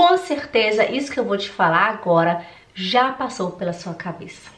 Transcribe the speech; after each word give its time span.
com 0.00 0.16
certeza 0.16 0.90
isso 0.90 1.12
que 1.12 1.20
eu 1.20 1.26
vou 1.26 1.36
te 1.36 1.50
falar 1.50 1.90
agora 1.90 2.42
já 2.74 3.12
passou 3.12 3.50
pela 3.50 3.74
sua 3.74 3.92
cabeça. 3.92 4.50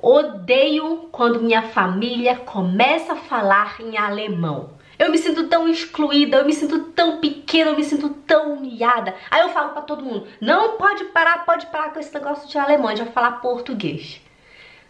Odeio 0.00 1.10
quando 1.12 1.42
minha 1.42 1.60
família 1.60 2.34
começa 2.34 3.12
a 3.12 3.16
falar 3.16 3.78
em 3.82 3.98
alemão. 3.98 4.70
Eu 4.98 5.10
me 5.10 5.18
sinto 5.18 5.46
tão 5.48 5.68
excluída, 5.68 6.38
eu 6.38 6.46
me 6.46 6.54
sinto 6.54 6.84
tão 6.92 7.20
pequena, 7.20 7.72
eu 7.72 7.76
me 7.76 7.84
sinto 7.84 8.08
tão 8.26 8.54
humilhada. 8.54 9.14
Aí 9.30 9.42
eu 9.42 9.50
falo 9.50 9.72
para 9.72 9.82
todo 9.82 10.02
mundo: 10.02 10.26
não 10.40 10.78
pode 10.78 11.04
parar, 11.04 11.44
pode 11.44 11.66
parar 11.66 11.92
com 11.92 12.00
esse 12.00 12.14
negócio 12.14 12.48
de 12.48 12.56
alemão, 12.56 12.88
a 12.88 12.94
gente 12.94 13.04
vai 13.04 13.12
falar 13.12 13.42
português. 13.42 14.23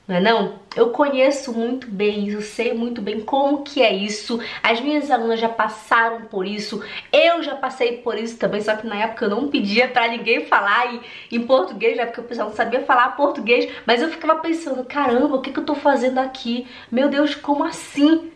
Não 0.06 0.16
é 0.16 0.20
não? 0.20 0.58
Eu 0.76 0.90
conheço 0.90 1.50
muito 1.52 1.90
bem 1.90 2.26
isso, 2.28 2.42
sei 2.42 2.74
muito 2.74 3.00
bem 3.00 3.20
como 3.20 3.62
que 3.62 3.82
é 3.82 3.90
isso. 3.90 4.38
As 4.62 4.78
minhas 4.78 5.10
alunas 5.10 5.40
já 5.40 5.48
passaram 5.48 6.22
por 6.26 6.46
isso, 6.46 6.82
eu 7.10 7.42
já 7.42 7.54
passei 7.54 7.98
por 7.98 8.18
isso 8.18 8.36
também, 8.36 8.60
só 8.60 8.76
que 8.76 8.86
na 8.86 8.96
época 8.96 9.24
eu 9.24 9.30
não 9.30 9.48
pedia 9.48 9.88
para 9.88 10.08
ninguém 10.08 10.44
falar 10.44 10.94
em, 10.94 11.00
em 11.32 11.46
português, 11.46 11.96
né? 11.96 12.04
Porque 12.04 12.20
o 12.20 12.24
pessoal 12.24 12.48
não 12.48 12.56
sabia 12.56 12.82
falar 12.84 13.16
português, 13.16 13.66
mas 13.86 14.02
eu 14.02 14.10
ficava 14.10 14.40
pensando, 14.40 14.84
caramba, 14.84 15.36
o 15.36 15.40
que, 15.40 15.50
que 15.50 15.58
eu 15.58 15.64
tô 15.64 15.74
fazendo 15.74 16.18
aqui? 16.18 16.66
Meu 16.92 17.08
Deus, 17.08 17.34
como 17.34 17.64
assim? 17.64 18.30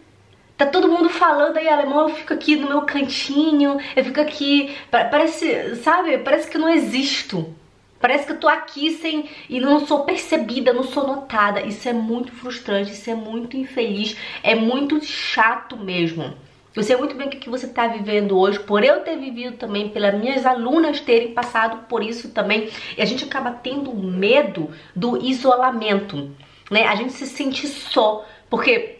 Tá 0.57 0.65
todo 0.67 0.89
mundo 0.89 1.11
falando 1.11 1.59
aí 1.59 1.69
alemão, 1.69 2.09
eu 2.09 2.15
fico 2.15 2.33
aqui 2.33 2.57
no 2.57 2.69
meu 2.69 2.83
cantinho, 2.83 3.79
eu 3.95 4.05
fico 4.05 4.21
aqui, 4.21 4.75
parece, 4.91 5.77
sabe, 5.77 6.17
parece 6.19 6.51
que 6.51 6.57
eu 6.57 6.61
não 6.63 6.69
existo. 6.71 7.55
Parece 8.01 8.27
que 8.27 8.33
eu 8.33 8.41
tô 8.41 8.49
aqui 8.49 8.93
sem 8.93 9.29
e 9.49 9.61
não 9.61 9.85
sou 9.85 10.05
percebida, 10.05 10.73
não 10.73 10.85
sou 10.85 11.07
notada. 11.07 11.63
Isso 11.63 11.89
é 11.89 11.93
muito 11.93 12.33
frustrante, 12.33 12.93
isso 12.93 13.11
é 13.11 13.15
muito 13.15 13.57
infeliz, 13.57 14.17
é 14.43 14.55
muito 14.55 15.05
chato 15.05 15.77
mesmo. 15.77 16.35
Eu 16.77 16.83
sei 16.85 16.97
muito 16.97 17.17
bem 17.17 17.27
o 17.27 17.31
que 17.31 17.51
você 17.51 17.67
está 17.67 17.89
vivendo 17.89 18.39
hoje, 18.39 18.61
por 18.61 18.85
eu 18.85 19.01
ter 19.01 19.17
vivido 19.17 19.57
também, 19.57 19.89
pelas 19.89 20.15
minhas 20.15 20.47
alunas 20.47 21.01
terem 21.01 21.33
passado 21.33 21.89
por 21.89 22.05
isso 22.05 22.29
também. 22.29 22.69
E 22.97 23.03
a 23.03 23.05
gente 23.05 23.25
acaba 23.25 23.51
tendo 23.51 23.93
medo 23.95 24.71
do 24.95 25.21
isolamento, 25.21 26.31
né? 26.71 26.87
A 26.87 26.95
gente 26.95 27.15
se 27.15 27.27
sente 27.27 27.67
só, 27.67 28.25
porque 28.49 28.98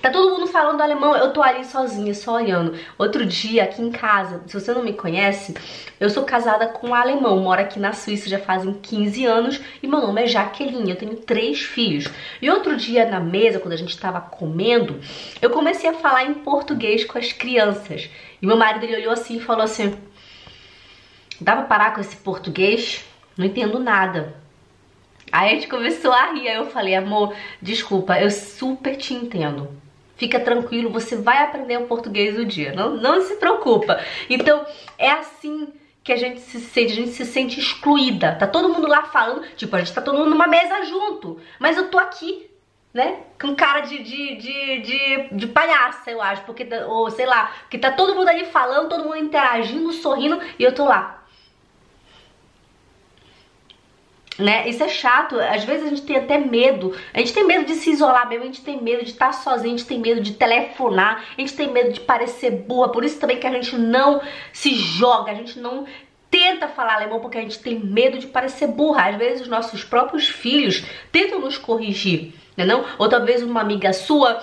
Tá 0.00 0.10
todo 0.10 0.30
mundo 0.30 0.46
falando 0.46 0.80
alemão, 0.80 1.16
eu 1.16 1.32
tô 1.32 1.42
ali 1.42 1.64
sozinha, 1.64 2.14
só 2.14 2.34
olhando. 2.34 2.78
Outro 2.98 3.24
dia, 3.24 3.64
aqui 3.64 3.82
em 3.82 3.90
casa, 3.90 4.42
se 4.46 4.58
você 4.58 4.72
não 4.72 4.82
me 4.82 4.92
conhece, 4.92 5.54
eu 5.98 6.10
sou 6.10 6.24
casada 6.24 6.66
com 6.66 6.88
um 6.88 6.94
alemão, 6.94 7.38
moro 7.40 7.60
aqui 7.60 7.80
na 7.80 7.92
Suíça 7.92 8.28
já 8.28 8.38
fazem 8.38 8.74
15 8.74 9.24
anos 9.24 9.60
e 9.82 9.86
meu 9.86 10.00
nome 10.00 10.22
é 10.22 10.26
Jaqueline, 10.26 10.90
eu 10.90 10.96
tenho 10.96 11.16
três 11.16 11.62
filhos. 11.62 12.08
E 12.40 12.50
outro 12.50 12.76
dia 12.76 13.08
na 13.08 13.18
mesa, 13.18 13.58
quando 13.58 13.72
a 13.72 13.78
gente 13.78 13.98
tava 13.98 14.20
comendo, 14.20 15.00
eu 15.40 15.50
comecei 15.50 15.88
a 15.88 15.94
falar 15.94 16.24
em 16.24 16.34
português 16.34 17.04
com 17.04 17.18
as 17.18 17.32
crianças. 17.32 18.10
E 18.40 18.46
meu 18.46 18.56
marido 18.56 18.84
ele 18.84 18.96
olhou 18.96 19.12
assim 19.12 19.36
e 19.36 19.40
falou 19.40 19.64
assim: 19.64 19.96
dá 21.40 21.56
pra 21.56 21.64
parar 21.64 21.94
com 21.94 22.00
esse 22.00 22.16
português? 22.16 23.04
Não 23.36 23.46
entendo 23.46 23.78
nada. 23.78 24.34
Aí 25.32 25.50
a 25.50 25.54
gente 25.54 25.68
começou 25.68 26.12
a 26.12 26.32
rir, 26.32 26.48
aí 26.48 26.56
eu 26.56 26.66
falei, 26.66 26.94
amor, 26.94 27.34
desculpa, 27.60 28.18
eu 28.20 28.30
super 28.30 28.96
te 28.96 29.12
entendo. 29.12 29.68
Fica 30.16 30.40
tranquilo, 30.40 30.90
você 30.90 31.14
vai 31.14 31.42
aprender 31.42 31.78
o 31.78 31.86
português 31.86 32.34
do 32.34 32.44
dia. 32.44 32.72
Não, 32.72 32.96
não 32.96 33.20
se 33.20 33.36
preocupa. 33.36 34.00
Então, 34.28 34.64
é 34.98 35.10
assim 35.10 35.68
que 36.02 36.12
a 36.12 36.16
gente 36.16 36.40
se 36.40 36.60
sente, 36.60 36.92
a 36.92 36.94
gente 36.94 37.10
se 37.10 37.24
sente 37.26 37.58
excluída. 37.60 38.34
Tá 38.34 38.46
todo 38.46 38.68
mundo 38.68 38.86
lá 38.86 39.02
falando, 39.04 39.42
tipo, 39.56 39.74
a 39.74 39.80
gente 39.80 39.92
tá 39.92 40.00
todo 40.00 40.16
mundo 40.16 40.30
numa 40.30 40.46
mesa 40.46 40.84
junto, 40.84 41.40
mas 41.58 41.76
eu 41.76 41.88
tô 41.90 41.98
aqui, 41.98 42.48
né? 42.94 43.22
Com 43.40 43.56
cara 43.56 43.80
de, 43.80 43.98
de, 44.02 44.36
de, 44.36 44.80
de, 44.82 45.28
de 45.32 45.46
palhaça, 45.48 46.10
eu 46.10 46.22
acho, 46.22 46.42
porque, 46.44 46.66
ou 46.86 47.10
sei 47.10 47.26
lá, 47.26 47.52
que 47.68 47.76
tá 47.76 47.90
todo 47.90 48.14
mundo 48.14 48.28
ali 48.28 48.44
falando, 48.44 48.88
todo 48.88 49.04
mundo 49.04 49.16
interagindo, 49.16 49.92
sorrindo, 49.92 50.40
e 50.58 50.62
eu 50.62 50.72
tô 50.72 50.84
lá, 50.84 51.24
né? 54.38 54.68
Isso 54.68 54.82
é 54.82 54.88
chato. 54.88 55.38
Às 55.40 55.64
vezes 55.64 55.86
a 55.86 55.88
gente 55.88 56.02
tem 56.02 56.16
até 56.16 56.38
medo. 56.38 56.94
A 57.12 57.18
gente 57.18 57.32
tem 57.32 57.44
medo 57.44 57.64
de 57.64 57.74
se 57.74 57.90
isolar 57.90 58.28
mesmo, 58.28 58.44
a 58.44 58.46
gente 58.46 58.62
tem 58.62 58.80
medo 58.82 59.04
de 59.04 59.10
estar 59.10 59.32
sozinho, 59.32 59.74
a 59.74 59.78
gente 59.78 59.86
tem 59.86 59.98
medo 59.98 60.20
de 60.20 60.34
telefonar, 60.34 61.24
a 61.36 61.40
gente 61.40 61.54
tem 61.54 61.70
medo 61.70 61.92
de 61.92 62.00
parecer 62.00 62.50
burra. 62.50 62.90
Por 62.90 63.04
isso 63.04 63.18
também 63.18 63.38
que 63.38 63.46
a 63.46 63.52
gente 63.52 63.76
não 63.76 64.20
se 64.52 64.74
joga, 64.74 65.32
a 65.32 65.34
gente 65.34 65.58
não 65.58 65.86
tenta 66.30 66.68
falar 66.68 66.96
alemão 66.96 67.20
porque 67.20 67.38
a 67.38 67.40
gente 67.40 67.58
tem 67.58 67.78
medo 67.78 68.18
de 68.18 68.26
parecer 68.26 68.66
burra. 68.66 69.10
Às 69.10 69.16
vezes 69.16 69.42
os 69.42 69.48
nossos 69.48 69.84
próprios 69.84 70.26
filhos 70.28 70.84
tentam 71.10 71.40
nos 71.40 71.56
corrigir, 71.56 72.34
né 72.56 72.64
não? 72.64 72.84
Ou 72.98 73.08
talvez 73.08 73.42
uma 73.42 73.60
amiga 73.60 73.92
sua 73.92 74.42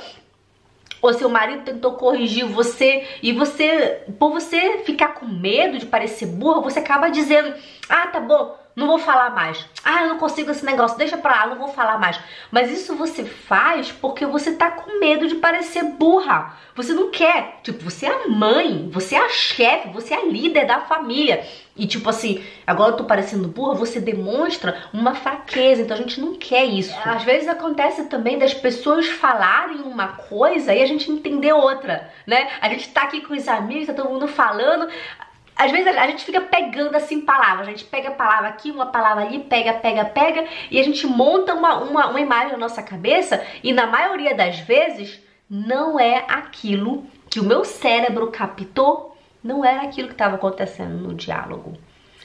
ou 1.02 1.14
seu 1.14 1.28
marido 1.28 1.64
tentou 1.64 1.96
corrigir 1.96 2.46
você 2.46 3.06
e 3.22 3.34
você, 3.34 4.04
por 4.18 4.32
você 4.32 4.78
ficar 4.86 5.10
com 5.10 5.26
medo 5.26 5.78
de 5.78 5.86
parecer 5.86 6.28
burra, 6.28 6.62
você 6.62 6.80
acaba 6.80 7.10
dizendo: 7.10 7.54
"Ah, 7.90 8.08
tá 8.08 8.22
bom, 8.22 8.58
não 8.76 8.88
vou 8.88 8.98
falar 8.98 9.30
mais. 9.30 9.66
Ah, 9.84 10.04
eu 10.04 10.10
não 10.10 10.18
consigo 10.18 10.50
esse 10.50 10.66
negócio, 10.66 10.98
deixa 10.98 11.18
pra 11.18 11.32
lá, 11.32 11.48
não 11.48 11.58
vou 11.58 11.68
falar 11.68 12.00
mais. 12.00 12.20
Mas 12.52 12.72
isso 12.72 12.96
você 12.96 13.24
faz 13.24 13.92
porque 13.92 14.26
você 14.26 14.54
tá 14.54 14.72
com 14.72 15.00
medo 15.00 15.28
de 15.28 15.36
parecer 15.36 15.84
burra. 15.84 16.58
Você 16.76 16.92
não 16.92 17.12
quer. 17.12 17.60
Tipo, 17.62 17.84
você 17.84 18.08
é 18.08 18.26
a 18.26 18.28
mãe, 18.28 18.90
você 18.92 19.16
é 19.16 19.24
a 19.24 19.30
chefe, 19.30 19.90
você 19.90 20.16
é 20.16 20.18
a 20.18 20.26
líder 20.26 20.66
da 20.66 20.80
família. 20.80 21.46
E 21.78 21.86
tipo 21.86 22.10
assim, 22.10 22.44
agora 22.66 22.92
eu 22.92 22.98
tô 22.98 23.04
parecendo 23.04 23.48
burra, 23.48 23.76
você 23.76 24.00
demonstra 24.00 24.84
uma 24.92 25.14
fraqueza. 25.14 25.84
Então 25.84 25.96
a 25.96 26.00
gente 26.00 26.20
não 26.20 26.34
quer 26.34 26.66
isso. 26.66 26.96
Às 27.06 27.24
vezes 27.24 27.48
acontece 27.48 28.06
também 28.06 28.40
das 28.40 28.56
pessoas 28.56 29.08
falarem 29.08 29.82
uma 29.82 30.08
coisa 30.08 30.74
e 30.74 30.82
a 30.82 30.86
gente 30.88 31.12
entender 31.12 31.54
outra, 31.54 32.12
né? 32.26 32.50
A 32.60 32.70
gente 32.70 32.90
tá 32.90 33.04
aqui 33.04 33.22
com 33.22 33.36
os 33.36 33.48
amigos, 33.48 33.86
tá 33.86 33.94
todo 33.94 34.10
mundo 34.10 34.28
falando. 34.28 34.88
Às 35.56 35.72
vezes 35.72 35.88
a 35.96 36.08
gente 36.08 36.26
fica 36.26 36.42
pegando 36.42 36.96
assim 36.96 37.22
palavras, 37.22 37.68
a 37.68 37.72
gente 37.72 37.86
pega 37.86 38.10
a 38.10 38.14
palavra 38.14 38.50
aqui, 38.50 38.72
uma 38.72 38.88
palavra 38.88 39.24
ali, 39.24 39.40
pega, 39.40 39.74
pega, 39.74 40.06
pega, 40.06 40.46
e 40.72 40.80
a 40.80 40.84
gente 40.84 41.06
monta 41.06 41.54
uma, 41.54 41.78
uma, 41.78 42.10
uma 42.10 42.20
imagem 42.20 42.54
na 42.54 42.58
nossa 42.58 42.82
cabeça 42.82 43.46
e 43.64 43.72
na 43.72 43.86
maioria 43.86 44.36
das 44.36 44.60
vezes 44.60 45.22
não 45.50 46.00
é 46.00 46.26
aquilo 46.28 47.06
que 47.30 47.40
o 47.40 47.44
meu 47.44 47.64
cérebro 47.64 48.32
captou, 48.32 49.16
não 49.44 49.64
era 49.64 49.84
aquilo 49.84 50.08
que 50.08 50.14
estava 50.14 50.36
acontecendo 50.36 50.98
no 50.98 51.14
diálogo. 51.14 51.78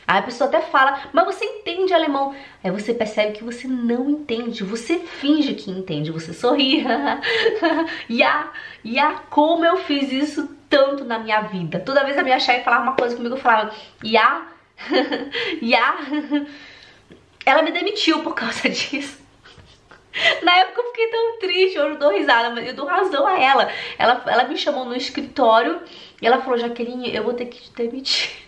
Aí 0.09 0.21
a 0.21 0.23
pessoa 0.23 0.49
até 0.49 0.63
fala, 0.63 1.03
mas 1.13 1.27
você 1.27 1.45
entende 1.45 1.93
alemão. 1.93 2.35
Aí 2.65 2.71
você 2.71 2.95
percebe 2.95 3.37
que 3.37 3.45
você 3.45 3.69
não 3.69 4.09
entende, 4.09 4.65
você 4.65 4.99
finge 5.01 5.53
que 5.53 5.71
entende, 5.71 6.11
você 6.11 6.33
sorri. 6.33 6.83
Ya, 8.09 8.51
ya, 8.83 9.21
como 9.29 9.67
eu 9.67 9.77
fiz 9.77 10.11
isso 10.11 10.49
tanto 10.71 11.05
na 11.05 11.19
minha 11.19 11.43
vida. 11.43 11.79
Toda 11.81 12.05
vez 12.05 12.17
a 12.17 12.23
minha 12.23 12.41
chefe 12.41 12.65
falava 12.65 12.85
uma 12.85 12.97
coisa 12.97 13.17
comigo, 13.17 13.35
eu 13.35 13.41
falava, 13.41 13.75
Ya, 14.03 14.47
ya. 15.61 15.99
Ela 17.45 17.63
me 17.63 17.71
demitiu 17.71 18.23
por 18.23 18.35
causa 18.35 18.67
disso. 18.69 19.19
Na 20.43 20.57
época 20.57 20.81
eu 20.81 20.87
fiquei 20.87 21.07
tão 21.09 21.39
triste, 21.39 21.77
eu 21.77 21.99
dou 21.99 22.13
risada, 22.13 22.51
mas 22.51 22.67
eu 22.67 22.75
dou 22.75 22.87
razão 22.87 23.27
a 23.27 23.39
ela. 23.39 23.71
Ela, 23.99 24.23
ela 24.27 24.45
me 24.45 24.57
chamou 24.57 24.87
no 24.87 24.97
escritório 24.97 25.83
e 26.21 26.27
ela 26.27 26.41
falou, 26.41 26.59
Jaqueline, 26.59 27.15
eu 27.15 27.23
vou 27.23 27.35
ter 27.35 27.45
que 27.47 27.61
te 27.61 27.73
demitir. 27.73 28.48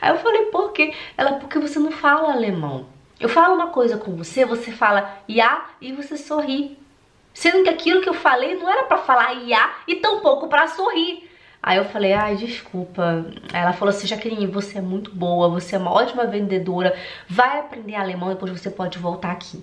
Aí 0.00 0.10
eu 0.10 0.18
falei, 0.18 0.46
por 0.46 0.72
quê? 0.72 0.94
Ela, 1.16 1.34
porque 1.34 1.58
você 1.58 1.78
não 1.78 1.90
fala 1.90 2.32
alemão. 2.32 2.86
Eu 3.18 3.28
falo 3.28 3.54
uma 3.54 3.68
coisa 3.68 3.98
com 3.98 4.16
você, 4.16 4.44
você 4.44 4.72
fala 4.72 5.18
ia 5.28 5.64
e 5.80 5.92
você 5.92 6.16
sorri. 6.16 6.78
Sendo 7.34 7.62
que 7.62 7.68
aquilo 7.68 8.00
que 8.00 8.08
eu 8.08 8.14
falei 8.14 8.54
não 8.56 8.68
era 8.68 8.84
para 8.84 8.98
falar 8.98 9.34
ia 9.34 9.70
e 9.86 9.96
tampouco 9.96 10.48
para 10.48 10.68
sorrir. 10.68 11.28
Aí 11.62 11.76
eu 11.76 11.84
falei, 11.84 12.14
ai, 12.14 12.36
desculpa. 12.36 13.26
Ela 13.52 13.72
falou 13.72 13.90
assim, 13.90 14.06
Jaqueline, 14.06 14.46
você 14.46 14.78
é 14.78 14.80
muito 14.80 15.14
boa, 15.14 15.48
você 15.48 15.76
é 15.76 15.78
uma 15.78 15.92
ótima 15.92 16.24
vendedora, 16.26 16.96
vai 17.28 17.60
aprender 17.60 17.94
alemão, 17.94 18.30
depois 18.30 18.50
você 18.50 18.70
pode 18.70 18.98
voltar 18.98 19.32
aqui. 19.32 19.62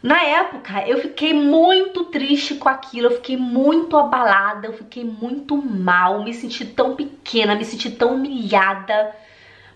Na 0.00 0.22
época, 0.22 0.86
eu 0.86 1.00
fiquei 1.00 1.34
muito 1.34 2.04
triste 2.04 2.54
com 2.54 2.68
aquilo, 2.68 3.08
eu 3.08 3.16
fiquei 3.16 3.36
muito 3.36 3.96
abalada, 3.96 4.68
eu 4.68 4.72
fiquei 4.72 5.02
muito 5.04 5.56
mal, 5.56 6.22
me 6.22 6.32
senti 6.32 6.64
tão 6.64 6.94
pequena, 6.94 7.56
me 7.56 7.64
senti 7.64 7.90
tão 7.90 8.14
humilhada. 8.14 9.12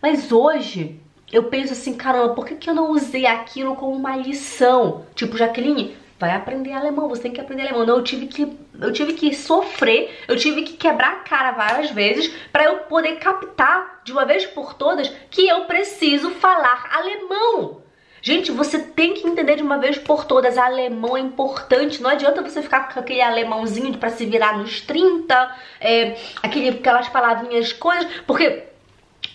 Mas 0.01 0.31
hoje, 0.31 1.01
eu 1.33 1.45
penso 1.45 1.73
assim, 1.73 1.95
caramba, 1.95 2.35
por 2.35 2.47
que, 2.47 2.55
que 2.55 2.71
eu 2.71 2.75
não 2.75 2.91
usei 2.93 3.27
aquilo 3.27 3.75
como 3.75 3.97
uma 3.97 4.17
lição? 4.17 5.07
Tipo, 5.15 5.37
Jaqueline, 5.37 5.97
vai 6.21 6.31
aprender 6.37 6.73
alemão, 6.73 7.09
você 7.09 7.23
tem 7.23 7.33
que 7.33 7.41
aprender 7.41 7.63
alemão. 7.63 7.85
Não, 7.85 7.97
eu 7.97 8.05
tive 8.05 8.29
que, 8.29 8.57
eu 8.81 8.93
tive 8.93 9.15
que 9.15 9.35
sofrer, 9.35 10.23
eu 10.29 10.37
tive 10.37 10.63
que 10.63 10.75
quebrar 10.75 11.15
a 11.15 11.21
cara 11.21 11.51
várias 11.51 11.91
vezes 11.91 12.29
para 12.53 12.65
eu 12.65 12.77
poder 12.81 13.17
captar 13.17 14.03
de 14.05 14.13
uma 14.13 14.25
vez 14.25 14.47
por 14.47 14.75
todas 14.75 15.09
que 15.31 15.49
eu 15.49 15.65
preciso 15.65 16.31
falar 16.31 16.89
alemão. 16.93 17.82
Gente, 18.25 18.53
você 18.53 18.79
tem 18.79 19.15
que 19.15 19.27
entender 19.27 19.57
de 19.57 19.65
uma 19.65 19.79
vez 19.79 19.99
por 19.99 20.25
todas, 20.25 20.57
alemão 20.57 21.17
é 21.17 21.21
importante. 21.21 22.01
Não 22.01 22.09
adianta 22.09 22.41
você 22.41 22.63
ficar 22.63 22.95
com 22.95 23.01
aquele 23.01 23.21
alemãozinho 23.21 23.99
para 23.99 24.11
se 24.11 24.25
virar 24.25 24.57
nos 24.59 24.81
30, 24.81 25.57
é, 25.81 26.17
aquele, 26.41 26.69
aquelas 26.69 27.09
palavrinhas, 27.09 27.73
coisas, 27.73 28.09
porque 28.25 28.63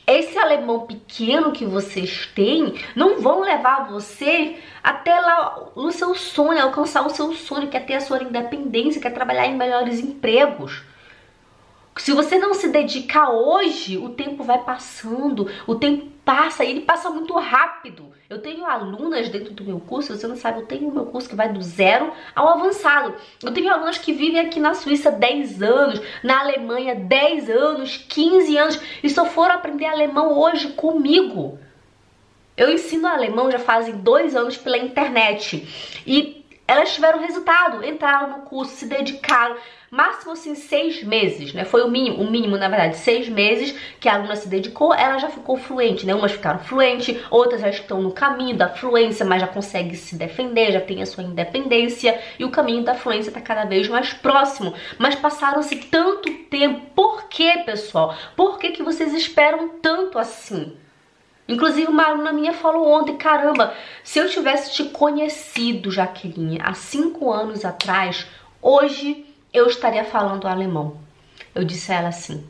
esse 0.08 0.38
alemão 0.38 0.88
pequeno 0.88 1.52
que 1.52 1.66
vocês 1.66 2.28
têm 2.34 2.76
não 2.96 3.20
vão 3.20 3.42
levar 3.42 3.90
você 3.90 4.56
até 4.82 5.20
lá 5.20 5.68
no 5.76 5.92
seu 5.92 6.16
sonho, 6.16 6.64
alcançar 6.64 7.06
o 7.06 7.10
seu 7.10 7.34
sonho, 7.34 7.68
quer 7.68 7.86
ter 7.86 7.96
a 7.96 8.00
sua 8.00 8.24
independência, 8.24 9.02
quer 9.02 9.14
trabalhar 9.14 9.48
em 9.48 9.58
melhores 9.58 10.00
empregos. 10.00 10.82
Se 11.98 12.12
você 12.14 12.38
não 12.38 12.54
se 12.54 12.68
dedicar 12.68 13.30
hoje, 13.30 13.98
o 13.98 14.10
tempo 14.10 14.44
vai 14.44 14.64
passando, 14.64 15.50
o 15.66 15.76
tempo 15.76 16.08
passa 16.24 16.64
e 16.64 16.70
ele 16.70 16.82
passa 16.82 17.10
muito 17.10 17.34
rápido. 17.34 18.12
Eu 18.30 18.42
tenho 18.42 18.66
alunas 18.66 19.30
dentro 19.30 19.54
do 19.54 19.64
meu 19.64 19.80
curso, 19.80 20.16
você 20.16 20.28
não 20.28 20.36
sabe, 20.36 20.60
eu 20.60 20.66
tenho 20.66 20.90
o 20.90 20.94
meu 20.94 21.06
curso 21.06 21.30
que 21.30 21.36
vai 21.36 21.48
do 21.48 21.62
zero 21.62 22.12
ao 22.36 22.50
avançado. 22.50 23.16
Eu 23.42 23.54
tenho 23.54 23.72
alunas 23.72 23.98
que 23.98 24.12
vivem 24.12 24.42
aqui 24.42 24.60
na 24.60 24.74
Suíça 24.74 25.10
10 25.10 25.64
anos, 25.64 26.02
na 26.22 26.42
Alemanha 26.42 26.96
10 26.96 27.50
anos, 27.50 27.98
15 28.10 28.58
anos 28.58 28.82
e 29.02 29.10
só 29.10 29.26
foram 29.26 29.56
aprender 29.56 29.86
alemão 29.86 30.38
hoje 30.38 30.70
comigo. 30.74 31.58
Eu 32.58 32.72
ensino 32.74 33.08
alemão 33.08 33.50
já 33.50 33.60
fazem 33.60 33.96
dois 33.96 34.36
anos 34.36 34.58
pela 34.58 34.78
internet 34.78 36.02
e 36.06 36.37
elas 36.68 36.94
tiveram 36.94 37.20
resultado, 37.20 37.86
entraram 37.86 38.30
no 38.30 38.44
curso, 38.44 38.76
se 38.76 38.86
dedicaram, 38.86 39.56
máximo 39.90 40.34
assim 40.34 40.54
seis 40.54 41.02
meses, 41.02 41.54
né? 41.54 41.64
Foi 41.64 41.82
o 41.82 41.90
mínimo, 41.90 42.22
o 42.22 42.30
mínimo 42.30 42.58
na 42.58 42.68
verdade, 42.68 42.98
seis 42.98 43.30
meses 43.30 43.74
que 44.00 44.10
a 44.10 44.16
aluna 44.16 44.36
se 44.36 44.50
dedicou, 44.50 44.94
ela 44.94 45.18
já 45.18 45.30
ficou 45.30 45.56
fluente, 45.58 46.06
né? 46.06 46.14
Umas 46.14 46.34
ficaram 46.34 46.60
fluente, 46.60 47.24
outras 47.32 47.62
já 47.62 47.70
estão 47.70 48.02
no 48.02 48.12
caminho 48.12 48.58
da 48.58 48.68
fluência, 48.68 49.26
mas 49.26 49.42
já 49.42 49.48
consegue 49.48 49.96
se 49.96 50.16
defender, 50.16 50.74
já 50.74 50.82
tem 50.82 51.02
a 51.02 51.06
sua 51.06 51.24
independência 51.24 52.20
e 52.38 52.44
o 52.44 52.52
caminho 52.52 52.84
da 52.84 52.96
fluência 52.96 53.30
está 53.30 53.40
cada 53.40 53.66
vez 53.66 53.88
mais 53.88 54.14
próximo. 54.14 54.74
Mas 54.98 55.16
passaram-se 55.16 55.76
tanto 55.76 56.30
tempo, 56.50 56.82
por 56.94 57.30
que, 57.30 57.60
pessoal? 57.60 58.16
Por 58.36 58.60
que 58.60 58.72
que 58.72 58.84
vocês 58.84 59.14
esperam 59.14 59.70
tanto 59.82 60.20
assim? 60.20 60.76
Inclusive, 61.48 61.88
uma 61.88 62.06
aluna 62.06 62.34
minha 62.34 62.54
falou 62.54 62.88
ontem, 62.92 63.16
caramba, 63.16 63.74
se 64.04 64.20
eu 64.20 64.30
tivesse 64.30 64.74
te 64.74 64.86
conhecido, 64.90 65.90
Jaqueline, 65.90 66.60
há 66.62 66.74
cinco 66.74 67.32
anos 67.32 67.64
atrás, 67.64 68.28
hoje 68.62 69.26
eu 69.54 69.68
estaria 69.68 70.04
falando 70.04 70.48
alemão. 70.48 70.98
Eu 71.56 71.64
disse 71.64 71.92
a 71.92 71.96
ela 71.96 72.10
assim, 72.10 72.46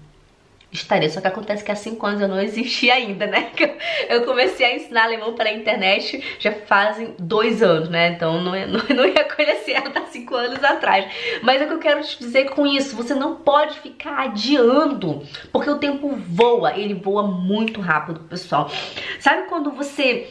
estaria. 0.71 1.09
Só 1.09 1.21
que 1.21 1.27
acontece 1.27 1.63
que 1.63 1.71
há 1.71 1.75
cinco 1.75 2.05
anos 2.05 2.21
eu 2.21 2.27
não 2.27 2.39
existia 2.39 2.93
ainda, 2.93 3.25
né? 3.25 3.51
Eu 4.09 4.25
comecei 4.25 4.65
a 4.65 4.75
ensinar 4.75 5.03
alemão 5.03 5.33
pela 5.33 5.51
internet 5.51 6.23
já 6.39 6.51
fazem 6.51 7.15
dois 7.19 7.61
anos, 7.61 7.89
né? 7.89 8.09
Então 8.09 8.41
não, 8.41 8.51
não, 8.67 8.95
não 8.95 9.05
ia 9.05 9.23
conhecer 9.25 9.73
ela 9.73 9.91
há 9.95 10.05
cinco 10.05 10.35
anos 10.35 10.63
atrás. 10.63 11.05
Mas 11.41 11.61
é 11.61 11.65
o 11.65 11.67
que 11.67 11.73
eu 11.73 11.79
quero 11.79 12.03
te 12.03 12.19
dizer 12.19 12.49
com 12.51 12.65
isso. 12.65 12.95
Você 12.95 13.13
não 13.13 13.35
pode 13.35 13.79
ficar 13.79 14.19
adiando, 14.19 15.23
porque 15.51 15.69
o 15.69 15.77
tempo 15.77 16.15
voa. 16.15 16.77
Ele 16.77 16.93
voa 16.93 17.23
muito 17.23 17.81
rápido, 17.81 18.21
pessoal. 18.21 18.69
Sabe 19.19 19.47
quando 19.47 19.71
você 19.71 20.27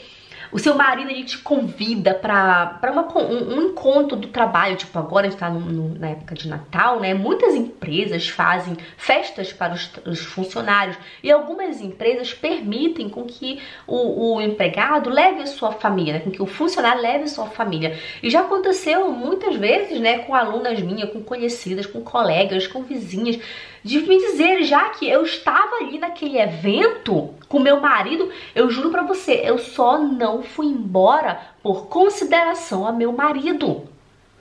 o 0.52 0.58
seu 0.58 0.75
marido 0.75 1.10
ele 1.10 1.25
te 1.25 1.38
convida 1.38 2.14
para 2.14 2.81
um, 3.16 3.58
um, 3.58 3.62
encontro 3.69 4.16
do 4.16 4.28
trabalho, 4.28 4.76
tipo 4.76 4.98
agora 4.98 5.26
a 5.26 5.31
gente 5.31 5.38
tá 5.38 5.50
no, 5.50 5.60
no, 5.60 5.98
na 5.98 6.08
época 6.10 6.34
de 6.34 6.48
Natal, 6.48 7.00
né? 7.00 7.14
Muitas 7.14 7.54
empresas 7.54 8.28
fazem 8.28 8.76
festas 8.96 9.52
para 9.52 9.75
os, 9.75 9.90
os 10.06 10.20
funcionários 10.20 10.96
e 11.22 11.31
algumas 11.31 11.81
empresas 11.81 12.32
permitem 12.32 13.08
com 13.08 13.25
que 13.25 13.60
o, 13.87 14.34
o 14.34 14.40
empregado 14.40 15.10
leve 15.10 15.43
a 15.43 15.46
sua 15.46 15.72
família, 15.72 16.14
né? 16.14 16.20
com 16.20 16.31
que 16.31 16.43
o 16.43 16.46
funcionário 16.46 17.02
leve 17.02 17.25
a 17.25 17.28
sua 17.28 17.46
família. 17.46 17.98
E 18.22 18.31
já 18.31 18.40
aconteceu 18.40 19.10
muitas 19.10 19.56
vezes, 19.56 20.00
né, 20.00 20.19
com 20.19 20.34
alunas 20.34 20.81
minhas, 20.81 21.10
com 21.10 21.22
conhecidas, 21.22 21.87
com 21.87 22.00
colegas, 22.00 22.66
com 22.66 22.82
vizinhas, 22.82 23.38
de 23.82 24.00
me 24.00 24.19
dizer 24.19 24.64
já 24.64 24.90
que 24.90 25.08
eu 25.08 25.22
estava 25.22 25.76
ali 25.76 25.98
naquele 25.98 26.38
evento 26.38 27.34
com 27.48 27.60
meu 27.60 27.81
marido, 27.81 28.31
eu 28.54 28.70
juro 28.70 28.90
para 28.90 29.02
você, 29.02 29.40
eu 29.44 29.58
só 29.58 29.98
não 29.98 30.43
fui 30.43 30.66
embora 30.66 31.40
por 31.62 31.87
consideração 31.87 32.87
a 32.87 32.93
meu 32.93 33.12
marido. 33.12 33.88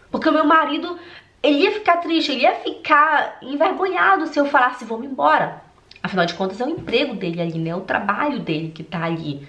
Porque 0.09 0.29
o 0.29 0.33
meu 0.33 0.45
marido, 0.45 0.97
ele 1.43 1.59
ia 1.59 1.71
ficar 1.71 1.97
triste, 1.97 2.31
ele 2.31 2.41
ia 2.41 2.55
ficar 2.55 3.37
envergonhado 3.41 4.27
se 4.27 4.39
eu 4.39 4.45
falasse 4.45 4.85
vamos 4.85 5.05
embora. 5.05 5.61
Afinal 6.01 6.25
de 6.25 6.33
contas 6.35 6.61
é 6.61 6.65
o 6.65 6.69
emprego 6.69 7.15
dele 7.15 7.41
ali, 7.41 7.59
né? 7.59 7.71
É 7.71 7.75
o 7.75 7.81
trabalho 7.81 8.39
dele 8.39 8.71
que 8.71 8.83
tá 8.83 9.03
ali. 9.03 9.47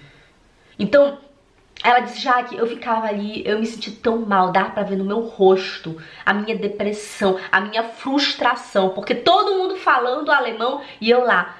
Então, 0.79 1.17
ela 1.83 1.99
disse, 1.99 2.19
já 2.19 2.41
que 2.43 2.55
eu 2.55 2.65
ficava 2.65 3.07
ali, 3.07 3.43
eu 3.45 3.59
me 3.59 3.65
senti 3.65 3.91
tão 3.91 4.25
mal, 4.25 4.51
dá 4.51 4.65
pra 4.65 4.83
ver 4.83 4.95
no 4.95 5.05
meu 5.05 5.21
rosto 5.21 5.97
a 6.25 6.33
minha 6.33 6.57
depressão, 6.57 7.39
a 7.51 7.61
minha 7.61 7.83
frustração, 7.83 8.89
porque 8.89 9.13
todo 9.13 9.57
mundo 9.57 9.75
falando 9.75 10.31
alemão 10.31 10.81
e 10.99 11.09
eu 11.09 11.23
lá, 11.23 11.55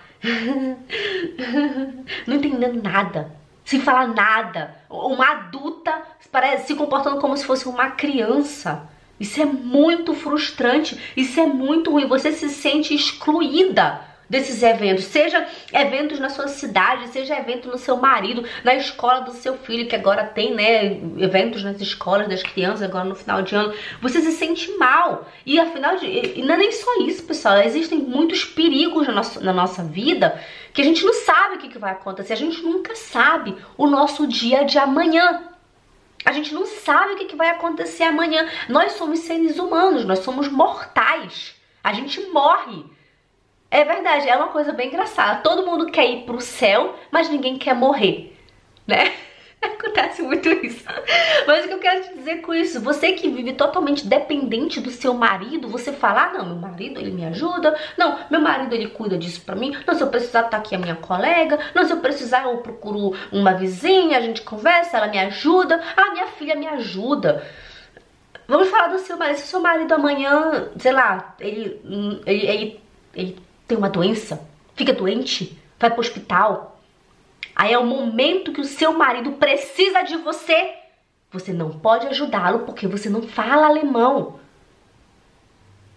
não 2.26 2.36
entendendo 2.36 2.82
nada, 2.82 3.32
sem 3.64 3.80
falar 3.80 4.08
nada. 4.08 4.76
Uma 4.90 5.32
adulta 5.32 6.02
parece 6.32 6.68
se 6.68 6.76
comportando 6.76 7.20
como 7.20 7.36
se 7.38 7.46
fosse 7.46 7.68
uma 7.68 7.92
criança. 7.92 8.90
Isso 9.20 9.42
é 9.42 9.46
muito 9.46 10.14
frustrante, 10.14 11.00
isso 11.16 11.40
é 11.40 11.46
muito 11.46 11.92
ruim, 11.92 12.08
você 12.08 12.32
se 12.32 12.50
sente 12.50 12.94
excluída 12.94 14.02
desses 14.30 14.62
eventos, 14.62 15.06
seja 15.06 15.48
eventos 15.72 16.20
na 16.20 16.30
sua 16.30 16.48
cidade, 16.48 17.08
seja 17.10 17.38
evento 17.38 17.70
no 17.70 17.78
seu 17.78 17.98
marido, 17.98 18.44
na 18.64 18.76
escola 18.76 19.22
do 19.22 19.32
seu 19.32 19.58
filho, 19.58 19.88
que 19.88 19.96
agora 19.96 20.26
tem, 20.26 20.54
né, 20.54 21.00
eventos 21.18 21.64
nas 21.64 21.80
escolas 21.80 22.28
das 22.28 22.44
crianças 22.44 22.82
agora 22.82 23.06
no 23.06 23.16
final 23.16 23.42
de 23.42 23.56
ano, 23.56 23.74
você 24.02 24.22
se 24.22 24.32
sente 24.32 24.72
mal. 24.78 25.28
E 25.46 25.60
afinal 25.60 25.96
de, 25.98 26.06
e 26.06 26.44
não 26.44 26.56
é 26.56 26.58
nem 26.58 26.72
só 26.72 27.02
isso, 27.02 27.24
pessoal, 27.24 27.58
existem 27.62 28.00
muitos 28.00 28.44
perigos 28.44 29.08
na 29.08 29.14
nossa, 29.14 29.40
na 29.40 29.54
nossa 29.54 29.84
vida 29.84 30.42
que 30.74 30.82
a 30.82 30.86
gente 30.86 31.04
não 31.04 31.14
sabe 31.14 31.56
o 31.56 31.58
que, 31.58 31.70
que 31.70 31.80
vai 31.80 31.92
acontecer, 31.92 32.34
a 32.34 32.38
gente 32.38 32.62
nunca 32.62 32.96
sabe 32.96 33.56
o 33.76 33.88
nosso 33.88 34.28
dia 34.28 34.64
de 34.64 34.78
amanhã. 34.78 35.42
A 36.24 36.32
gente 36.32 36.54
não 36.54 36.68
sabe 36.68 37.14
o 37.14 37.18
que, 37.18 37.26
que 37.26 37.36
vai 37.36 37.50
acontecer 37.50 38.04
amanhã. 38.04 38.48
Nós 38.70 38.92
somos 38.94 39.20
seres 39.20 39.58
humanos, 39.58 40.06
nós 40.06 40.20
somos 40.20 40.48
mortais. 40.48 41.56
A 41.84 41.94
gente 41.94 42.22
morre. 42.28 42.86
É 43.70 43.84
verdade, 43.84 44.30
é 44.30 44.36
uma 44.36 44.48
coisa 44.48 44.72
bem 44.72 44.88
engraçada. 44.88 45.42
Todo 45.42 45.66
mundo 45.66 45.88
quer 45.88 46.10
ir 46.10 46.24
pro 46.24 46.40
céu, 46.40 46.96
mas 47.12 47.30
ninguém 47.30 47.58
quer 47.58 47.76
morrer, 47.76 48.38
né? 48.86 49.14
Acontece 49.62 50.22
muito 50.22 50.48
isso. 50.50 50.86
Mas 51.46 51.66
o 51.66 51.68
que 51.68 51.74
eu 51.74 51.80
quero 51.80 52.04
te 52.04 52.14
dizer 52.14 52.42
com 52.42 52.54
isso? 52.54 52.80
Você 52.82 53.14
que 53.14 53.28
vive 53.28 53.54
totalmente 53.54 54.06
dependente 54.06 54.80
do 54.80 54.90
seu 54.90 55.14
marido, 55.14 55.68
você 55.68 55.92
fala, 55.92 56.26
ah, 56.26 56.34
não, 56.34 56.46
meu 56.46 56.56
marido, 56.56 57.00
ele 57.00 57.12
me 57.12 57.26
ajuda. 57.26 57.76
Não, 57.98 58.20
meu 58.30 58.40
marido, 58.40 58.74
ele 58.74 58.88
cuida 58.90 59.18
disso 59.18 59.42
pra 59.42 59.56
mim. 59.56 59.76
Não, 59.86 59.96
se 59.96 60.02
eu 60.02 60.08
precisar, 60.08 60.44
tá 60.44 60.58
aqui 60.58 60.76
a 60.76 60.80
minha 60.80 60.96
colega. 60.96 61.60
Não, 61.74 61.86
se 61.86 61.92
eu 61.92 61.98
precisar, 61.98 62.44
eu 62.44 62.58
procuro 62.58 63.18
uma 63.32 63.54
vizinha, 63.54 64.18
a 64.18 64.22
gente 64.22 64.44
conversa, 64.44 64.98
ela 64.98 65.08
me 65.08 65.20
ajuda. 65.20 65.82
Ah, 65.98 66.12
minha 66.12 66.28
filha 66.28 66.56
me 66.56 66.68
ajuda. 66.68 67.46
Vamos 68.48 68.70
falar 68.70 68.88
do 68.88 69.00
seu 69.00 69.18
marido. 69.18 69.38
Se 69.38 69.44
o 69.44 69.48
seu 69.48 69.60
marido 69.60 69.94
amanhã, 69.94 70.70
sei 70.78 70.94
lá, 70.94 71.36
ele, 71.40 71.82
ele, 72.26 72.48
ele, 72.48 72.82
ele 73.14 73.47
tem 73.68 73.78
uma 73.78 73.90
doença, 73.90 74.48
fica 74.76 74.94
doente, 74.94 75.58
vai 75.80 75.90
pro 75.90 76.00
hospital. 76.00 76.80
Aí 77.56 77.74
é 77.74 77.78
o 77.78 77.86
momento 77.86 78.52
que 78.52 78.62
o 78.62 78.66
seu 78.66 78.94
marido 78.94 79.34
precisa 79.34 80.04
de 80.04 80.16
você. 80.18 80.76
Você 81.32 81.52
não 81.52 81.72
pode 81.72 82.08
ajudá-lo 82.08 82.60
porque 82.60 82.88
você 82.88 83.10
não 83.10 83.22
fala 83.22 83.68
alemão. 83.68 84.40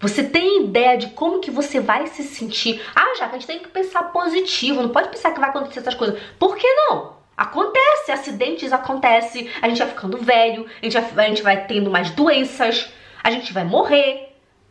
Você 0.01 0.25
tem 0.25 0.65
ideia 0.65 0.97
de 0.97 1.09
como 1.09 1.41
que 1.41 1.51
você 1.51 1.79
vai 1.79 2.07
se 2.07 2.23
sentir? 2.23 2.83
Ah, 2.95 3.15
já 3.19 3.29
que 3.29 3.37
a 3.37 3.39
gente 3.39 3.47
tem 3.47 3.59
que 3.59 3.69
pensar 3.69 4.05
positivo, 4.05 4.83
não 4.83 4.89
pode 4.89 5.11
pensar 5.11 5.31
que 5.31 5.39
vai 5.39 5.51
acontecer 5.51 5.81
essas 5.81 5.95
coisas. 5.95 6.19
Por 6.39 6.57
que 6.57 6.67
não? 6.67 7.21
Acontece, 7.37 8.11
acidentes 8.11 8.73
acontecem, 8.73 9.49
a 9.61 9.69
gente 9.69 9.79
vai 9.79 9.89
ficando 9.89 10.17
velho, 10.17 10.67
a 10.81 10.85
gente 10.85 11.01
vai, 11.01 11.27
a 11.27 11.29
gente 11.29 11.43
vai 11.43 11.67
tendo 11.67 11.91
mais 11.91 12.11
doenças, 12.11 12.91
a 13.23 13.31
gente 13.31 13.53
vai 13.53 13.65
morrer. 13.65 14.30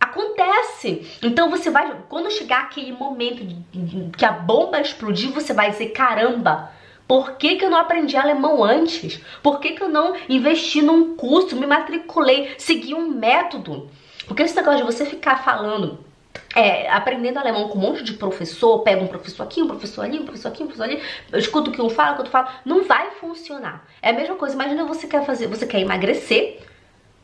Acontece. 0.09 1.07
Então 1.21 1.49
você 1.49 1.69
vai, 1.69 1.95
quando 2.09 2.31
chegar 2.31 2.61
aquele 2.61 2.91
momento 2.91 3.45
que 4.17 4.25
a 4.25 4.31
bomba 4.31 4.81
explodir, 4.81 5.31
você 5.31 5.53
vai 5.53 5.71
dizer: 5.71 5.89
caramba, 5.89 6.71
por 7.07 7.37
que, 7.37 7.55
que 7.55 7.65
eu 7.65 7.69
não 7.69 7.77
aprendi 7.77 8.17
alemão 8.17 8.63
antes? 8.63 9.19
Por 9.41 9.59
que, 9.59 9.71
que 9.71 9.83
eu 9.83 9.89
não 9.89 10.15
investi 10.27 10.81
num 10.81 11.15
curso, 11.15 11.55
me 11.55 11.65
matriculei, 11.65 12.53
segui 12.57 12.93
um 12.93 13.09
método? 13.09 13.89
Porque 14.27 14.43
esse 14.43 14.55
negócio 14.55 14.79
de 14.79 14.83
você 14.83 15.05
ficar 15.05 15.43
falando 15.43 16.03
é, 16.55 16.89
aprendendo 16.89 17.37
alemão 17.37 17.67
com 17.69 17.77
um 17.77 17.81
monte 17.81 18.03
de 18.03 18.13
professor, 18.13 18.79
pega 18.79 19.01
um 19.01 19.07
professor 19.07 19.43
aqui, 19.43 19.61
um 19.61 19.67
professor 19.67 20.03
ali, 20.03 20.19
um 20.19 20.23
professor 20.23 20.49
aqui, 20.49 20.63
um 20.63 20.67
professor 20.67 20.83
ali, 20.83 21.01
escuta 21.33 21.69
o 21.69 21.73
que 21.73 21.81
um 21.81 21.89
fala, 21.89 22.11
o 22.11 22.13
que 22.13 22.19
outro 22.21 22.31
fala, 22.31 22.61
não 22.65 22.83
vai 22.83 23.11
funcionar. 23.11 23.85
É 24.01 24.09
a 24.09 24.13
mesma 24.13 24.35
coisa, 24.35 24.55
imagina 24.55 24.85
você 24.85 25.07
quer 25.07 25.25
fazer, 25.25 25.47
você 25.47 25.65
quer 25.65 25.79
emagrecer, 25.79 26.59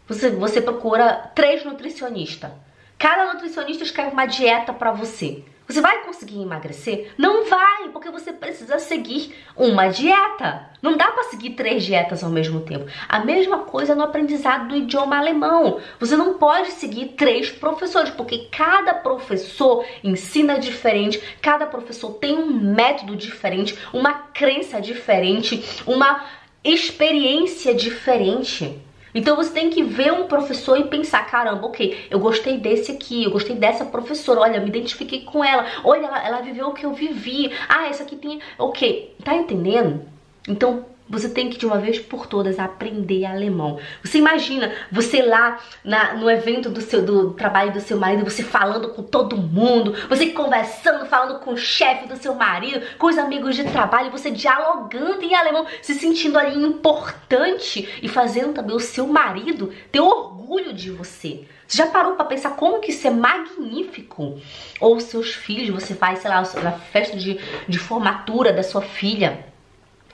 você, 0.07 0.29
você 0.29 0.61
procura 0.61 1.31
três 1.33 1.65
nutricionistas. 1.65 2.51
Cada 2.97 3.33
nutricionista 3.33 3.83
escreve 3.83 4.11
uma 4.11 4.25
dieta 4.25 4.73
para 4.73 4.91
você. 4.91 5.43
Você 5.67 5.81
vai 5.81 6.03
conseguir 6.03 6.41
emagrecer? 6.41 7.11
Não 7.17 7.45
vai, 7.45 7.89
porque 7.89 8.11
você 8.11 8.31
precisa 8.31 8.77
seguir 8.77 9.35
uma 9.55 9.87
dieta. 9.87 10.69
Não 10.79 10.95
dá 10.95 11.07
para 11.07 11.23
seguir 11.23 11.51
três 11.51 11.83
dietas 11.83 12.23
ao 12.23 12.29
mesmo 12.29 12.61
tempo. 12.61 12.85
A 13.09 13.19
mesma 13.19 13.59
coisa 13.59 13.95
no 13.95 14.03
aprendizado 14.03 14.67
do 14.67 14.75
idioma 14.75 15.17
alemão. 15.17 15.79
Você 15.99 16.15
não 16.15 16.35
pode 16.35 16.69
seguir 16.71 17.15
três 17.17 17.49
professores, 17.49 18.11
porque 18.11 18.47
cada 18.51 18.93
professor 18.93 19.83
ensina 20.03 20.59
diferente, 20.59 21.19
cada 21.41 21.65
professor 21.65 22.13
tem 22.13 22.37
um 22.37 22.51
método 22.51 23.15
diferente, 23.15 23.75
uma 23.91 24.13
crença 24.13 24.79
diferente, 24.79 25.65
uma 25.87 26.23
experiência 26.63 27.73
diferente. 27.73 28.84
Então 29.15 29.37
você 29.37 29.51
tem 29.51 29.69
que 29.69 29.81
ver 29.81 30.11
um 30.11 30.27
professor 30.27 30.77
e 30.77 30.83
pensar, 30.83 31.25
caramba, 31.25 31.65
ok, 31.65 32.07
eu 32.11 32.19
gostei 32.19 32.57
desse 32.57 32.91
aqui, 32.91 33.23
eu 33.23 33.31
gostei 33.31 33.55
dessa 33.55 33.85
professora, 33.85 34.41
olha, 34.41 34.59
me 34.59 34.67
identifiquei 34.67 35.21
com 35.21 35.43
ela, 35.43 35.65
olha, 35.85 36.05
ela, 36.05 36.27
ela 36.27 36.41
viveu 36.41 36.67
o 36.67 36.73
que 36.73 36.85
eu 36.85 36.93
vivi, 36.93 37.49
ah, 37.69 37.87
essa 37.87 38.03
aqui 38.03 38.17
tem, 38.17 38.41
ok, 38.59 39.15
tá 39.23 39.33
entendendo? 39.33 40.01
Então 40.47 40.85
você 41.07 41.29
tem 41.29 41.49
que 41.49 41.57
de 41.57 41.65
uma 41.65 41.77
vez 41.77 41.99
por 41.99 42.25
todas 42.25 42.57
aprender 42.57 43.25
alemão. 43.25 43.79
Você 44.03 44.17
imagina 44.17 44.73
você 44.91 45.21
lá 45.21 45.59
na, 45.83 46.15
no 46.15 46.29
evento 46.29 46.69
do 46.69 46.81
seu 46.81 47.05
do 47.05 47.33
trabalho 47.33 47.73
do 47.73 47.79
seu 47.79 47.97
marido, 47.97 48.23
você 48.23 48.43
falando 48.43 48.89
com 48.89 49.03
todo 49.03 49.37
mundo, 49.37 49.93
você 50.09 50.27
conversando, 50.27 51.05
falando 51.05 51.39
com 51.39 51.53
o 51.53 51.57
chefe 51.57 52.07
do 52.07 52.17
seu 52.17 52.33
marido, 52.33 52.81
com 52.97 53.07
os 53.07 53.17
amigos 53.17 53.55
de 53.55 53.63
trabalho, 53.65 54.11
você 54.11 54.31
dialogando 54.31 55.21
em 55.21 55.35
alemão, 55.35 55.65
se 55.81 55.93
sentindo 55.93 56.39
ali 56.39 56.63
importante 56.63 57.87
e 58.01 58.07
fazendo 58.07 58.53
também 58.53 58.75
o 58.75 58.79
seu 58.79 59.07
marido 59.07 59.71
ter 59.91 59.99
orgulho 59.99 60.73
de 60.73 60.89
você. 60.89 61.45
Você 61.67 61.77
já 61.77 61.87
parou 61.87 62.15
para 62.15 62.25
pensar 62.25 62.51
como 62.51 62.79
que 62.79 62.91
isso 62.91 63.07
é 63.07 63.11
magnífico? 63.11 64.39
Ou 64.79 64.99
seus 64.99 65.33
filhos, 65.33 65.69
você 65.83 65.95
faz, 65.95 66.19
sei 66.19 66.29
lá, 66.29 66.43
na 66.63 66.71
festa 66.71 67.17
de, 67.17 67.39
de 67.67 67.79
formatura 67.79 68.53
da 68.53 68.61
sua 68.61 68.81
filha 68.81 69.54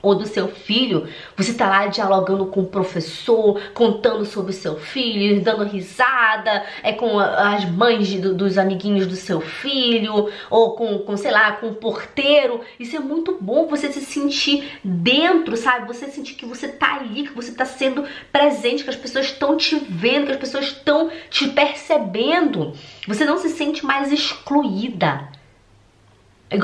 ou 0.02 0.16
do 0.16 0.26
seu 0.26 0.48
filho, 0.48 1.08
você 1.36 1.54
tá 1.54 1.68
lá 1.68 1.86
dialogando 1.86 2.46
com 2.46 2.60
o 2.60 2.66
professor, 2.66 3.60
contando 3.72 4.24
sobre 4.24 4.50
o 4.50 4.54
seu 4.54 4.76
filho, 4.76 5.40
dando 5.40 5.64
risada, 5.64 6.64
é 6.82 6.92
com 6.92 7.18
as 7.18 7.64
mães 7.64 8.12
dos 8.20 8.58
amiguinhos 8.58 9.06
do 9.06 9.14
seu 9.14 9.40
filho, 9.40 10.28
ou 10.50 10.74
com, 10.74 10.98
com, 10.98 11.16
sei 11.16 11.30
lá, 11.30 11.52
com 11.52 11.68
o 11.68 11.74
porteiro. 11.74 12.60
Isso 12.80 12.96
é 12.96 13.00
muito 13.00 13.38
bom 13.40 13.66
você 13.66 13.92
se 13.92 14.00
sentir 14.00 14.78
dentro, 14.82 15.56
sabe? 15.56 15.86
Você 15.86 16.06
sentir 16.08 16.34
que 16.34 16.44
você 16.44 16.68
tá 16.68 16.96
ali, 16.96 17.28
que 17.28 17.34
você 17.34 17.52
tá 17.52 17.64
sendo 17.64 18.04
presente, 18.32 18.82
que 18.82 18.90
as 18.90 18.96
pessoas 18.96 19.26
estão 19.26 19.56
te 19.56 19.76
vendo, 19.76 20.26
que 20.26 20.32
as 20.32 20.38
pessoas 20.38 20.66
estão 20.66 21.10
te 21.30 21.48
percebendo. 21.48 22.72
Você 23.06 23.24
não 23.24 23.38
se 23.38 23.48
sente 23.48 23.86
mais 23.86 24.10
excluída. 24.10 25.28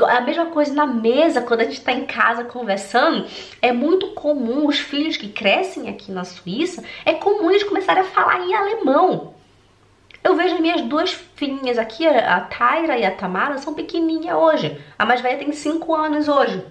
A 0.07 0.21
mesma 0.21 0.47
coisa 0.47 0.73
na 0.73 0.85
mesa, 0.85 1.41
quando 1.41 1.61
a 1.61 1.63
gente 1.63 1.79
está 1.79 1.91
em 1.91 2.05
casa 2.05 2.43
conversando, 2.43 3.25
é 3.61 3.71
muito 3.71 4.09
comum 4.09 4.67
os 4.67 4.79
filhos 4.79 5.17
que 5.17 5.29
crescem 5.29 5.89
aqui 5.89 6.11
na 6.11 6.23
Suíça, 6.23 6.83
é 7.05 7.13
comum 7.13 7.49
eles 7.49 7.63
começarem 7.63 8.03
a 8.03 8.05
falar 8.05 8.39
em 8.41 8.53
alemão. 8.53 9.33
Eu 10.23 10.35
vejo 10.35 10.55
as 10.55 10.59
minhas 10.59 10.81
duas 10.81 11.11
filhinhas 11.35 11.77
aqui, 11.77 12.05
a 12.05 12.41
Taira 12.41 12.97
e 12.97 13.05
a 13.05 13.11
Tamara, 13.11 13.57
são 13.57 13.73
pequenininhas 13.73 14.37
hoje. 14.37 14.79
A 14.97 15.05
mais 15.05 15.21
velha 15.21 15.37
tem 15.37 15.51
5 15.51 15.95
anos 15.95 16.27
hoje. 16.27 16.63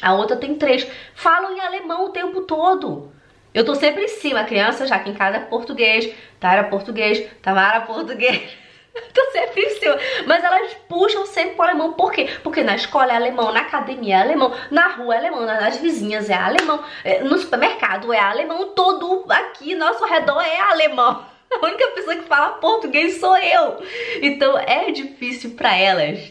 A 0.00 0.14
outra 0.14 0.36
tem 0.36 0.54
3. 0.54 0.86
Falam 1.14 1.56
em 1.56 1.60
alemão 1.60 2.06
o 2.06 2.10
tempo 2.10 2.42
todo. 2.42 3.10
Eu 3.52 3.64
tô 3.64 3.74
sempre 3.74 4.04
em 4.04 4.08
cima, 4.08 4.40
a 4.40 4.44
criança 4.44 4.86
já 4.86 4.98
que 4.98 5.10
em 5.10 5.14
casa 5.14 5.38
é 5.38 5.40
português, 5.40 6.14
Taira 6.38 6.64
português, 6.64 7.26
Tamara 7.42 7.80
português. 7.82 8.50
Tô 9.12 9.30
sempre 9.30 9.62
em 9.62 9.70
cima. 9.78 9.98
Mas 10.26 10.42
elas 10.42 10.74
puxam 10.88 11.26
sempre 11.26 11.54
pro 11.54 11.64
alemão. 11.64 11.92
Por 11.92 12.12
quê? 12.12 12.28
Porque 12.42 12.62
na 12.62 12.76
escola 12.76 13.12
é 13.12 13.16
alemão, 13.16 13.52
na 13.52 13.60
academia 13.60 14.16
é 14.16 14.22
alemão, 14.22 14.52
na 14.70 14.88
rua 14.88 15.14
é 15.14 15.18
alemão, 15.18 15.46
nas 15.46 15.76
vizinhas 15.78 16.30
é 16.30 16.34
alemão, 16.34 16.82
é, 17.04 17.20
no 17.22 17.38
supermercado 17.38 18.12
é 18.12 18.18
alemão, 18.18 18.68
todo 18.68 19.24
aqui, 19.28 19.74
nosso 19.74 20.04
redor 20.04 20.40
é 20.40 20.60
alemão. 20.60 21.24
A 21.50 21.64
única 21.64 21.86
pessoa 21.88 22.16
que 22.16 22.24
fala 22.24 22.54
português 22.54 23.18
sou 23.20 23.36
eu. 23.36 23.82
Então 24.20 24.58
é 24.58 24.90
difícil 24.90 25.52
para 25.52 25.76
elas 25.76 26.30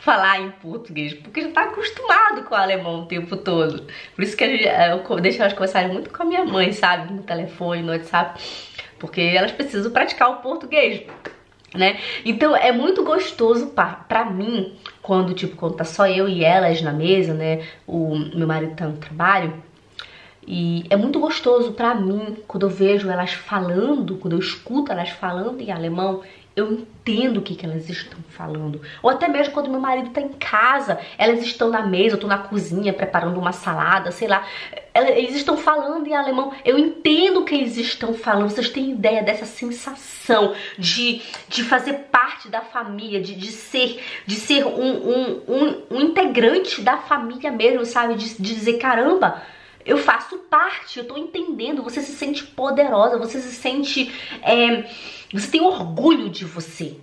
falar 0.00 0.40
em 0.40 0.50
português, 0.50 1.14
porque 1.14 1.42
já 1.42 1.50
tá 1.50 1.62
acostumado 1.62 2.44
com 2.44 2.54
o 2.54 2.58
alemão 2.58 3.00
o 3.00 3.06
tempo 3.06 3.36
todo. 3.36 3.86
Por 4.14 4.22
isso 4.22 4.36
que 4.36 4.44
eu 4.44 5.20
deixo 5.20 5.40
elas 5.40 5.52
conversarem 5.52 5.92
muito 5.92 6.10
com 6.10 6.22
a 6.22 6.26
minha 6.26 6.44
mãe, 6.44 6.72
sabe? 6.72 7.12
No 7.12 7.22
telefone, 7.22 7.82
no 7.82 7.92
WhatsApp. 7.92 8.40
Porque 8.98 9.20
elas 9.20 9.52
precisam 9.52 9.90
praticar 9.90 10.30
o 10.30 10.36
português 10.36 11.02
né? 11.76 11.98
Então 12.24 12.56
é 12.56 12.72
muito 12.72 13.04
gostoso 13.04 13.72
pra 14.08 14.24
mim, 14.24 14.74
quando, 15.02 15.34
tipo, 15.34 15.56
quando 15.56 15.74
tá 15.74 15.84
só 15.84 16.06
eu 16.06 16.28
e 16.28 16.44
elas 16.44 16.82
na 16.82 16.92
mesa, 16.92 17.34
né? 17.34 17.64
O 17.86 18.16
meu 18.16 18.46
marido 18.46 18.74
tá 18.74 18.86
no 18.86 18.96
trabalho. 18.96 19.54
E 20.46 20.84
é 20.90 20.96
muito 20.96 21.18
gostoso 21.18 21.72
pra 21.72 21.94
mim, 21.94 22.36
quando 22.46 22.66
eu 22.66 22.70
vejo 22.70 23.10
elas 23.10 23.32
falando, 23.32 24.16
quando 24.16 24.34
eu 24.34 24.38
escuto 24.38 24.92
elas 24.92 25.10
falando 25.10 25.60
em 25.60 25.72
alemão, 25.72 26.22
eu 26.56 26.72
entendo 26.72 27.36
o 27.36 27.42
que, 27.42 27.54
que 27.54 27.66
elas 27.66 27.86
estão 27.90 28.18
falando. 28.30 28.80
Ou 29.02 29.10
até 29.10 29.28
mesmo 29.28 29.52
quando 29.52 29.68
meu 29.68 29.78
marido 29.78 30.08
tá 30.08 30.22
em 30.22 30.30
casa, 30.30 30.98
elas 31.18 31.42
estão 31.42 31.68
na 31.68 31.86
mesa, 31.86 32.16
eu 32.16 32.20
tô 32.20 32.26
na 32.26 32.38
cozinha 32.38 32.94
preparando 32.94 33.38
uma 33.38 33.52
salada, 33.52 34.10
sei 34.10 34.26
lá. 34.26 34.42
Eles 34.94 35.36
estão 35.36 35.58
falando 35.58 36.06
em 36.06 36.14
alemão. 36.14 36.54
Eu 36.64 36.78
entendo 36.78 37.40
o 37.40 37.44
que 37.44 37.54
eles 37.54 37.76
estão 37.76 38.14
falando. 38.14 38.48
Vocês 38.48 38.70
têm 38.70 38.92
ideia 38.92 39.22
dessa 39.22 39.44
sensação 39.44 40.54
de, 40.78 41.20
de 41.46 41.62
fazer 41.62 41.92
parte 42.10 42.48
da 42.48 42.62
família, 42.62 43.20
de, 43.20 43.34
de 43.34 43.52
ser, 43.52 44.02
de 44.24 44.36
ser 44.36 44.64
um, 44.66 45.10
um, 45.10 45.42
um, 45.46 45.82
um 45.90 46.00
integrante 46.00 46.80
da 46.80 46.96
família 46.96 47.52
mesmo, 47.52 47.84
sabe? 47.84 48.14
De, 48.14 48.34
de 48.40 48.54
dizer, 48.54 48.78
caramba, 48.78 49.42
eu 49.86 49.96
faço 49.96 50.36
parte, 50.50 50.98
eu 50.98 51.06
tô 51.06 51.16
entendendo, 51.16 51.82
você 51.82 52.00
se 52.00 52.12
sente 52.12 52.44
poderosa, 52.44 53.18
você 53.18 53.40
se 53.40 53.54
sente. 53.54 54.12
É, 54.42 54.84
você 55.32 55.48
tem 55.48 55.60
orgulho 55.60 56.28
de 56.28 56.44
você. 56.44 56.96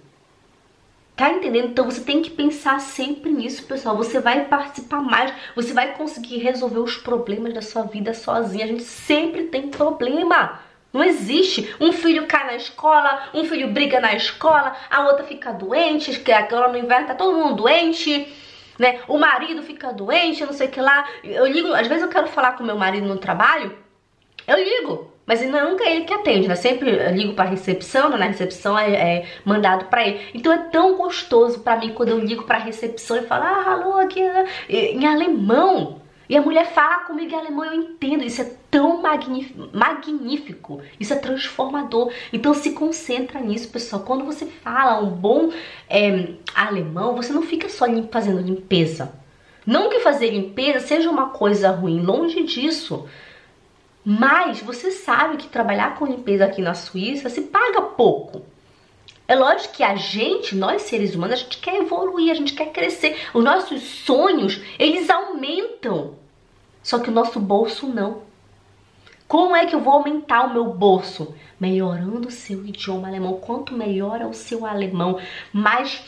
Tá 1.16 1.32
entendendo? 1.32 1.68
Então 1.70 1.86
você 1.86 2.02
tem 2.02 2.22
que 2.22 2.30
pensar 2.30 2.80
sempre 2.82 3.32
nisso, 3.32 3.66
pessoal. 3.66 3.96
Você 3.96 4.20
vai 4.20 4.46
participar 4.46 5.02
mais, 5.02 5.34
você 5.56 5.72
vai 5.72 5.96
conseguir 5.96 6.40
resolver 6.40 6.80
os 6.80 6.98
problemas 6.98 7.54
da 7.54 7.62
sua 7.62 7.84
vida 7.84 8.14
sozinha. 8.14 8.66
A 8.66 8.68
gente 8.68 8.84
sempre 8.84 9.44
tem 9.44 9.70
problema. 9.70 10.60
Não 10.92 11.04
existe. 11.04 11.74
Um 11.80 11.94
filho 11.94 12.28
cai 12.28 12.48
na 12.48 12.56
escola, 12.56 13.30
um 13.34 13.46
filho 13.46 13.72
briga 13.72 14.00
na 14.00 14.14
escola, 14.14 14.76
a 14.90 15.08
outra 15.08 15.24
fica 15.24 15.54
doente, 15.54 16.20
que 16.20 16.32
agora 16.32 16.72
no 16.72 16.78
inverno 16.78 17.08
tá 17.08 17.16
todo 17.16 17.38
mundo 17.38 17.56
doente 17.56 18.32
né? 18.78 19.00
O 19.08 19.18
marido 19.18 19.62
fica 19.64 19.92
doente, 19.94 20.46
não 20.46 20.54
sei 20.54 20.68
o 20.68 20.72
que 20.72 20.82
lá. 20.82 21.08
Eu 21.24 21.46
ligo, 21.46 21.74
às 21.74 21.88
vezes 21.88 22.04
eu 22.04 22.10
quero 22.10 22.28
falar 22.28 22.54
com 22.54 22.64
meu 22.64 22.78
marido 22.78 23.08
no 23.08 23.18
trabalho, 23.18 23.78
eu 24.48 24.58
ligo. 24.58 25.14
Mas 25.26 25.42
nunca 25.42 25.90
ele 25.90 26.04
que 26.04 26.14
atende, 26.14 26.50
né? 26.50 26.56
Sempre 26.56 26.92
ligo 27.12 27.34
pra 27.34 27.46
recepção, 27.46 28.10
né? 28.10 28.18
na 28.18 28.26
recepção 28.26 28.78
é, 28.78 28.92
é 28.92 29.26
mandado 29.46 29.86
pra 29.86 30.06
ele. 30.06 30.20
Então 30.34 30.52
é 30.52 30.58
tão 30.58 30.98
gostoso 30.98 31.62
pra 31.62 31.78
mim 31.78 31.94
quando 31.94 32.10
eu 32.10 32.20
ligo 32.20 32.44
pra 32.44 32.58
recepção 32.58 33.16
e 33.18 33.22
falo, 33.22 33.44
ah, 33.44 33.72
alô, 33.72 34.00
aqui, 34.00 34.22
né? 34.22 34.46
em 34.68 35.08
alemão. 35.08 36.02
E 36.34 36.36
a 36.36 36.42
mulher 36.42 36.66
fala 36.66 37.02
comigo 37.02 37.32
em 37.32 37.38
alemão, 37.38 37.64
eu 37.64 37.76
entendo. 37.76 38.24
Isso 38.24 38.42
é 38.42 38.52
tão 38.72 39.04
magnífico, 39.72 40.82
isso 41.00 41.14
é 41.14 41.16
transformador. 41.16 42.12
Então 42.34 42.56
se 42.56 42.72
concentra 42.72 43.40
nisso, 43.40 43.70
pessoal. 43.70 44.02
Quando 44.02 44.26
você 44.26 44.48
fala 44.48 45.00
um 45.00 45.12
bom 45.12 45.52
é, 45.88 46.30
alemão, 46.56 47.16
você 47.16 47.32
não 47.32 47.44
fica 47.44 47.70
só 47.70 47.86
fazendo 48.10 48.42
limpeza. 48.42 49.14
Não 49.64 49.92
que 49.92 50.00
fazer 50.00 50.32
limpeza 50.32 50.80
seja 50.80 51.08
uma 51.08 51.30
coisa 51.30 51.70
ruim, 51.70 52.02
longe 52.02 52.42
disso. 52.42 53.08
Mas 54.04 54.60
você 54.60 54.90
sabe 54.90 55.38
que 55.38 55.48
trabalhar 55.48 56.00
com 56.00 56.08
limpeza 56.08 56.46
aqui 56.46 56.64
na 56.64 56.74
Suíça 56.74 57.30
se 57.30 57.42
paga 57.42 57.80
pouco. 57.80 58.42
É 59.28 59.36
lógico 59.36 59.76
que 59.76 59.84
a 59.84 59.96
gente, 59.96 60.56
nós 60.56 60.82
seres 60.82 61.14
humanos, 61.14 61.36
a 61.36 61.44
gente 61.44 61.60
quer 61.60 61.76
evoluir, 61.76 62.32
a 62.32 62.36
gente 62.36 62.56
quer 62.56 62.72
crescer. 62.72 63.16
Os 63.36 63.44
nossos 63.44 63.84
sonhos, 63.84 64.60
eles 64.80 65.12
aumentam. 65.12 66.23
Só 66.84 67.00
que 67.00 67.10
o 67.10 67.14
nosso 67.14 67.40
bolso 67.40 67.88
não. 67.88 68.22
Como 69.28 69.56
é 69.56 69.66
que 69.66 69.74
eu 69.74 69.80
vou 69.80 69.94
aumentar 69.94 70.44
o 70.44 70.54
meu 70.54 70.66
bolso? 70.66 71.34
Melhorando 71.60 72.28
o 72.28 72.32
seu 72.32 72.66
idioma 72.66 73.08
alemão. 73.08 73.40
Quanto 73.40 73.74
melhor 73.74 74.22
é 74.22 74.26
o 74.26 74.34
seu 74.34 74.66
alemão, 74.66 75.18
mais 75.52 76.04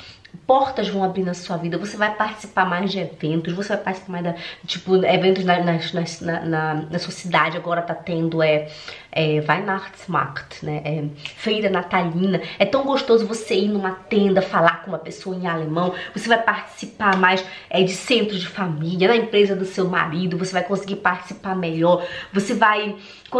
portas 0.48 0.88
vão 0.88 1.04
abrir 1.04 1.24
na 1.24 1.34
sua 1.34 1.58
vida, 1.58 1.78
você 1.78 1.98
vai 1.98 2.14
participar 2.14 2.66
mais 2.66 2.92
de 2.92 3.00
eventos, 3.00 3.54
você 3.54 3.70
vai 3.70 3.84
participar 3.84 4.12
mais 4.12 4.24
da, 4.24 4.36
tipo, 4.66 4.96
eventos 5.04 5.44
na, 5.44 5.64
na, 5.64 6.42
na, 6.42 6.74
na 6.90 7.00
sua 7.00 7.12
cidade, 7.12 7.58
agora 7.58 7.82
tá 7.82 7.96
tendo 7.96 8.44
é, 8.44 8.68
é 9.12 9.40
Weihnachtsmarkt, 9.40 10.64
né, 10.64 10.82
é, 10.86 11.04
feira 11.16 11.70
natalina, 11.70 12.42
é 12.60 12.66
tão 12.66 12.84
gostoso 12.84 13.26
você 13.26 13.56
ir 13.56 13.70
numa 13.70 13.92
tenda, 13.92 14.42
falar 14.42 14.84
com 14.84 14.92
uma 14.92 15.00
pessoa 15.00 15.36
em 15.36 15.48
alemão, 15.48 15.94
você 16.14 16.28
vai 16.28 16.42
participar 16.42 17.18
mais 17.18 17.44
é, 17.70 17.82
de 17.82 17.94
centros 17.94 18.40
de 18.42 18.48
família, 18.48 19.08
na 19.08 19.16
empresa 19.16 19.56
do 19.56 19.66
seu 19.66 19.88
marido, 19.88 20.38
você 20.38 20.54
vai 20.54 20.64
conseguir 20.64 20.98
participar 20.98 21.56
melhor, 21.56 22.06
você 22.32 22.54
vai 22.54 22.96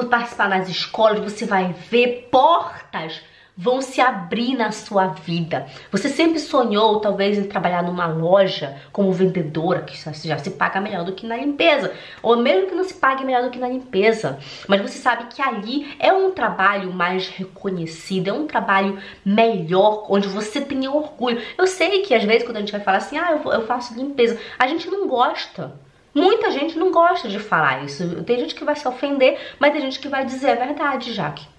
participar 0.10 0.50
nas 0.50 0.68
escolas, 0.68 1.20
você 1.20 1.46
vai 1.46 1.74
ver 1.90 2.28
portas 2.32 3.22
vão 3.58 3.82
se 3.82 4.02
abrir 4.02 4.56
na 4.56 4.72
sua 4.72 5.08
vida. 5.08 5.66
Você 5.92 6.10
sempre 6.10 6.40
sonhou, 6.40 7.00
talvez, 7.00 7.38
em 7.38 7.44
trabalhar 7.44 7.84
numa 7.84 8.06
loja 8.06 8.76
como 8.92 9.14
vendedora, 9.14 9.82
que 9.82 9.98
já 10.28 10.38
se 10.38 10.52
paga 10.52 10.82
melhor 10.82 11.06
do 11.06 11.14
que 11.14 11.26
na 11.26 11.38
limpeza, 11.38 11.94
ou 12.22 12.38
mesmo 12.38 12.68
que 12.68 12.76
não 12.76 12.84
se 12.84 12.96
pague 12.96 13.24
melhor 13.24 13.44
do 13.44 13.50
que 13.50 13.60
na 13.60 13.70
limpeza, 13.70 14.38
mas 14.68 14.82
você 14.82 14.98
sabe 14.98 15.26
que 15.34 15.42
ali 15.42 15.96
é 16.00 16.12
um 16.12 16.32
trabalho 16.32 16.92
mais 16.92 17.30
reconhecido, 17.30 18.30
é 18.30 18.34
um 18.34 18.48
trabalho 18.48 19.00
melhor, 19.24 20.06
onde 20.10 20.28
você 20.28 20.60
tem 20.60 20.88
orgulho. 20.88 21.42
Eu 21.58 21.66
sei 21.66 22.02
que 22.02 22.14
às 22.14 22.24
vezes 22.24 22.44
quando 22.44 22.58
a 22.58 22.60
gente 22.60 22.72
vai 22.72 22.82
falar 22.82 22.98
assim, 22.98 23.18
ah, 23.18 23.40
eu 23.46 23.66
faço 23.66 23.96
limpeza, 23.96 24.38
a 24.60 24.68
gente 24.68 24.90
não 24.90 25.08
gosta. 25.08 25.74
Muita 26.14 26.50
gente 26.50 26.78
não 26.78 26.92
gosta 26.92 27.28
de 27.28 27.40
falar 27.40 27.84
isso. 27.84 28.24
Tem 28.24 28.40
gente 28.40 28.56
que 28.56 28.64
vai 28.64 28.76
se 28.76 28.88
ofender, 28.88 29.38
mas 29.60 29.74
tem 29.74 29.82
gente 29.82 30.00
que 30.00 30.08
vai 30.08 30.24
dizer 30.24 30.52
a 30.52 30.66
verdade, 30.66 31.12
Jaque. 31.12 31.55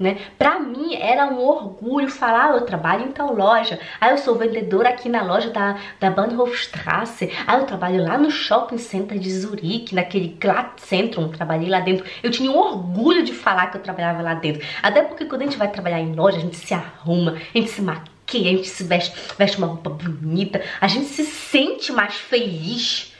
Né? 0.00 0.16
Pra 0.38 0.58
mim 0.58 0.94
era 0.94 1.26
um 1.26 1.38
orgulho 1.38 2.08
falar, 2.08 2.52
ah, 2.52 2.56
eu 2.56 2.62
trabalho 2.62 3.04
em 3.04 3.12
tal 3.12 3.34
loja, 3.34 3.78
ah, 4.00 4.10
eu 4.10 4.16
sou 4.16 4.34
vendedora 4.34 4.88
aqui 4.88 5.10
na 5.10 5.22
loja 5.22 5.50
da, 5.50 5.78
da 6.00 6.10
Bahnhofstrasse, 6.10 7.30
ah, 7.46 7.58
eu 7.58 7.66
trabalho 7.66 8.02
lá 8.02 8.16
no 8.16 8.30
shopping 8.30 8.78
center 8.78 9.18
de 9.18 9.30
Zurique, 9.30 9.94
naquele 9.94 10.28
Glattzentrum, 10.40 11.28
trabalhei 11.28 11.68
lá 11.68 11.80
dentro. 11.80 12.06
Eu 12.22 12.30
tinha 12.30 12.50
um 12.50 12.56
orgulho 12.56 13.22
de 13.22 13.34
falar 13.34 13.66
que 13.66 13.76
eu 13.76 13.82
trabalhava 13.82 14.22
lá 14.22 14.32
dentro, 14.32 14.66
até 14.82 15.02
porque 15.02 15.26
quando 15.26 15.42
a 15.42 15.44
gente 15.44 15.58
vai 15.58 15.70
trabalhar 15.70 16.00
em 16.00 16.14
loja, 16.14 16.38
a 16.38 16.40
gente 16.40 16.56
se 16.56 16.72
arruma, 16.72 17.32
a 17.32 17.58
gente 17.58 17.70
se 17.70 17.82
maquia, 17.82 18.50
a 18.50 18.56
gente 18.56 18.68
se 18.68 18.82
veste, 18.84 19.14
veste 19.36 19.58
uma 19.58 19.66
roupa 19.66 19.90
bonita, 19.90 20.62
a 20.80 20.88
gente 20.88 21.06
se 21.06 21.24
sente 21.26 21.92
mais 21.92 22.14
feliz, 22.14 23.14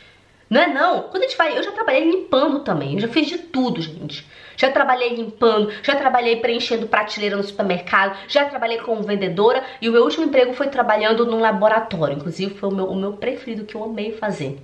não 0.48 0.62
é 0.62 0.66
não? 0.66 1.02
Quando 1.02 1.24
a 1.24 1.26
gente 1.26 1.36
vai, 1.36 1.58
eu 1.58 1.62
já 1.62 1.72
trabalhei 1.72 2.10
limpando 2.10 2.60
também, 2.60 2.94
eu 2.94 3.00
já 3.00 3.08
fiz 3.08 3.26
de 3.28 3.36
tudo, 3.36 3.82
gente. 3.82 4.26
Já 4.60 4.70
trabalhei 4.70 5.14
limpando, 5.14 5.72
já 5.82 5.96
trabalhei 5.96 6.36
preenchendo 6.36 6.86
prateleira 6.86 7.34
no 7.34 7.42
supermercado, 7.42 8.14
já 8.28 8.44
trabalhei 8.44 8.76
como 8.76 9.02
vendedora 9.02 9.64
e 9.80 9.88
o 9.88 9.92
meu 9.92 10.02
último 10.02 10.26
emprego 10.26 10.52
foi 10.52 10.68
trabalhando 10.68 11.24
num 11.24 11.40
laboratório. 11.40 12.18
Inclusive 12.18 12.56
foi 12.56 12.68
o 12.68 12.74
meu, 12.74 12.84
o 12.84 12.94
meu 12.94 13.14
preferido 13.14 13.64
que 13.64 13.74
eu 13.74 13.82
amei 13.82 14.12
fazer. 14.12 14.60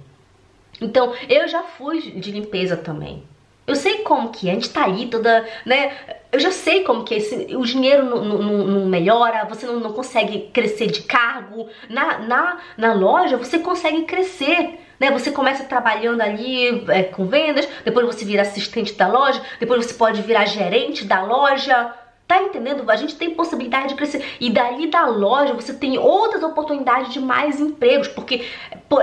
Então, 0.83 1.15
eu 1.31 1.49
já 1.49 1.63
fui 1.63 1.99
de 2.03 2.31
limpeza 2.31 2.77
também. 2.77 3.23
Eu 3.67 3.75
sei 3.75 3.99
como 3.99 4.31
que 4.31 4.49
é, 4.49 4.53
a 4.53 4.55
gente 4.55 4.71
tá 4.71 4.85
ali 4.85 5.07
toda, 5.07 5.45
né? 5.65 5.97
Eu 6.31 6.39
já 6.39 6.51
sei 6.51 6.85
como 6.85 7.03
que 7.05 7.15
é, 7.15 7.19
esse, 7.19 7.57
o 7.57 7.63
dinheiro 7.63 8.05
não, 8.05 8.25
não, 8.25 8.67
não 8.67 8.87
melhora, 8.87 9.45
você 9.45 9.67
não, 9.67 9.81
não, 9.81 9.93
consegue 9.93 10.51
crescer 10.53 10.87
de 10.87 11.03
cargo. 11.03 11.69
Na, 11.89 12.19
na, 12.19 12.59
na 12.77 12.93
loja 12.93 13.37
você 13.37 13.59
consegue 13.59 14.05
crescer 14.05 14.79
né? 14.99 15.11
Você 15.11 15.31
começa 15.31 15.65
trabalhando 15.65 16.21
ali 16.21 16.85
é, 16.89 17.03
com 17.03 17.27
vendas, 17.27 17.69
depois 17.85 18.07
você 18.07 18.25
vira 18.25 18.43
assistente 18.43 18.95
da 18.95 19.07
loja, 19.07 19.43
depois 19.61 19.85
você 19.85 19.95
pode 19.95 20.23
virar 20.23 20.47
gerente 20.47 21.05
da 21.05 21.23
loja. 21.23 21.93
Tá 22.27 22.43
entendendo? 22.43 22.91
A 22.91 22.97
gente 22.97 23.15
tem 23.15 23.31
possibilidade 23.37 23.91
de 23.91 23.95
crescer. 23.95 24.37
E 24.41 24.51
dali 24.51 24.89
da 24.89 25.07
loja 25.07 25.55
você 25.55 25.73
tem 25.73 25.97
outras 25.97 26.43
oportunidades 26.43 27.13
de 27.13 27.21
mais 27.21 27.61
empregos. 27.61 28.09
Porque 28.09 28.45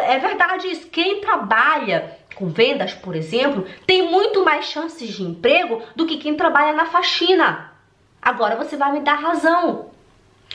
é 0.01 0.19
verdade 0.19 0.67
isso. 0.67 0.87
Quem 0.87 1.21
trabalha 1.21 2.17
com 2.33 2.47
vendas, 2.47 2.93
por 2.93 3.15
exemplo, 3.15 3.65
tem 3.85 4.09
muito 4.09 4.43
mais 4.43 4.65
chances 4.65 5.09
de 5.09 5.23
emprego 5.23 5.81
do 5.95 6.05
que 6.05 6.17
quem 6.17 6.35
trabalha 6.35 6.73
na 6.73 6.85
faxina. 6.85 7.71
Agora 8.21 8.55
você 8.55 8.75
vai 8.77 8.91
me 8.91 9.01
dar 9.01 9.15
razão. 9.15 9.91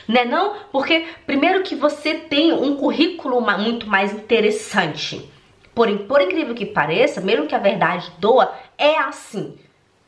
Né 0.07 0.25
não? 0.25 0.55
Porque 0.71 1.05
primeiro 1.25 1.63
que 1.63 1.75
você 1.75 2.15
tem 2.15 2.51
um 2.53 2.75
currículo 2.75 3.41
muito 3.41 3.87
mais 3.87 4.13
interessante. 4.13 5.29
Porém, 5.75 5.99
por 5.99 6.21
incrível 6.21 6.55
que 6.55 6.65
pareça, 6.65 7.21
mesmo 7.21 7.47
que 7.47 7.55
a 7.55 7.59
verdade 7.59 8.11
doa, 8.19 8.53
é 8.77 8.97
assim. 8.97 9.57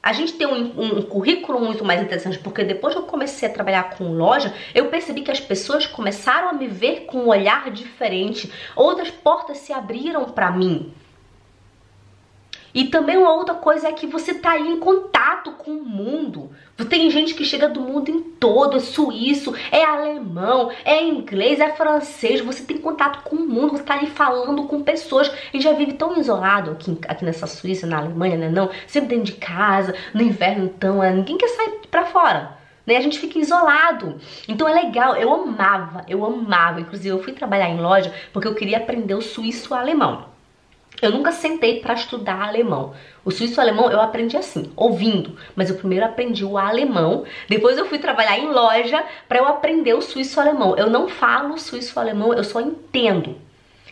A 0.03 0.13
gente 0.13 0.33
tem 0.33 0.47
um, 0.47 0.97
um, 0.97 1.01
currículo 1.03 1.59
muito 1.59 1.85
mais 1.85 2.01
interessante, 2.01 2.39
porque 2.39 2.63
depois 2.63 2.95
que 2.95 2.99
eu 2.99 3.05
comecei 3.05 3.47
a 3.47 3.53
trabalhar 3.53 3.91
com 3.91 4.11
loja, 4.13 4.51
eu 4.73 4.87
percebi 4.87 5.21
que 5.21 5.29
as 5.29 5.39
pessoas 5.39 5.85
começaram 5.85 6.49
a 6.49 6.53
me 6.53 6.67
ver 6.67 7.01
com 7.01 7.19
um 7.19 7.27
olhar 7.27 7.69
diferente, 7.69 8.51
outras 8.75 9.11
portas 9.11 9.57
se 9.57 9.71
abriram 9.71 10.25
para 10.25 10.49
mim. 10.49 10.91
E 12.73 12.85
também 12.85 13.17
uma 13.17 13.33
outra 13.33 13.55
coisa 13.55 13.87
é 13.87 13.91
que 13.91 14.07
você 14.07 14.33
tá 14.33 14.51
aí 14.51 14.67
em 14.67 14.79
contato 14.79 15.51
com 15.53 15.71
o 15.71 15.85
mundo. 15.85 16.51
Tem 16.89 17.09
gente 17.09 17.33
que 17.33 17.45
chega 17.45 17.69
do 17.69 17.79
mundo 17.79 18.09
em 18.09 18.21
todo, 18.21 18.77
é 18.77 18.79
suíço, 18.79 19.53
é 19.71 19.83
alemão, 19.83 20.71
é 20.83 21.03
inglês, 21.03 21.59
é 21.59 21.69
francês. 21.71 22.41
Você 22.41 22.63
tem 22.63 22.77
contato 22.77 23.23
com 23.23 23.35
o 23.35 23.47
mundo, 23.47 23.71
você 23.71 23.83
tá 23.83 23.93
ali 23.93 24.07
falando 24.07 24.63
com 24.63 24.81
pessoas. 24.81 25.31
E 25.53 25.61
já 25.61 25.73
vive 25.73 25.93
tão 25.93 26.17
isolado 26.17 26.71
aqui, 26.71 26.97
aqui 27.07 27.23
nessa 27.23 27.47
Suíça, 27.47 27.85
na 27.85 27.97
Alemanha, 27.97 28.37
né? 28.37 28.49
Não, 28.49 28.69
sempre 28.87 29.09
dentro 29.09 29.25
de 29.25 29.39
casa, 29.39 29.93
no 30.13 30.21
inverno 30.21 30.65
então, 30.65 31.03
é, 31.03 31.11
ninguém 31.11 31.37
quer 31.37 31.49
sair 31.49 31.81
pra 31.89 32.05
fora. 32.05 32.57
Né? 32.85 32.97
A 32.97 33.01
gente 33.01 33.19
fica 33.19 33.37
isolado. 33.37 34.17
Então 34.47 34.67
é 34.67 34.73
legal, 34.73 35.15
eu 35.15 35.31
amava, 35.31 36.03
eu 36.07 36.25
amava. 36.25 36.81
Inclusive 36.81 37.09
eu 37.09 37.23
fui 37.23 37.33
trabalhar 37.33 37.69
em 37.69 37.79
loja 37.79 38.13
porque 38.33 38.47
eu 38.47 38.55
queria 38.55 38.77
aprender 38.77 39.13
o 39.13 39.21
suíço-alemão. 39.21 40.30
Eu 41.01 41.11
nunca 41.11 41.31
sentei 41.31 41.79
para 41.79 41.95
estudar 41.95 42.41
alemão. 42.41 42.93
O 43.25 43.31
suíço-alemão 43.31 43.91
eu 43.91 43.99
aprendi 43.99 44.37
assim, 44.37 44.71
ouvindo, 44.75 45.35
mas 45.55 45.69
eu 45.69 45.75
primeiro 45.75 46.05
aprendi 46.05 46.45
o 46.45 46.57
alemão, 46.57 47.25
depois 47.49 47.77
eu 47.77 47.87
fui 47.87 47.97
trabalhar 47.97 48.37
em 48.37 48.51
loja 48.51 49.03
para 49.27 49.39
eu 49.39 49.47
aprender 49.47 49.93
o 49.93 50.01
suíço-alemão. 50.01 50.77
Eu 50.77 50.89
não 50.89 51.07
falo 51.07 51.57
suíço-alemão, 51.57 52.33
eu 52.33 52.43
só 52.43 52.61
entendo. 52.61 53.35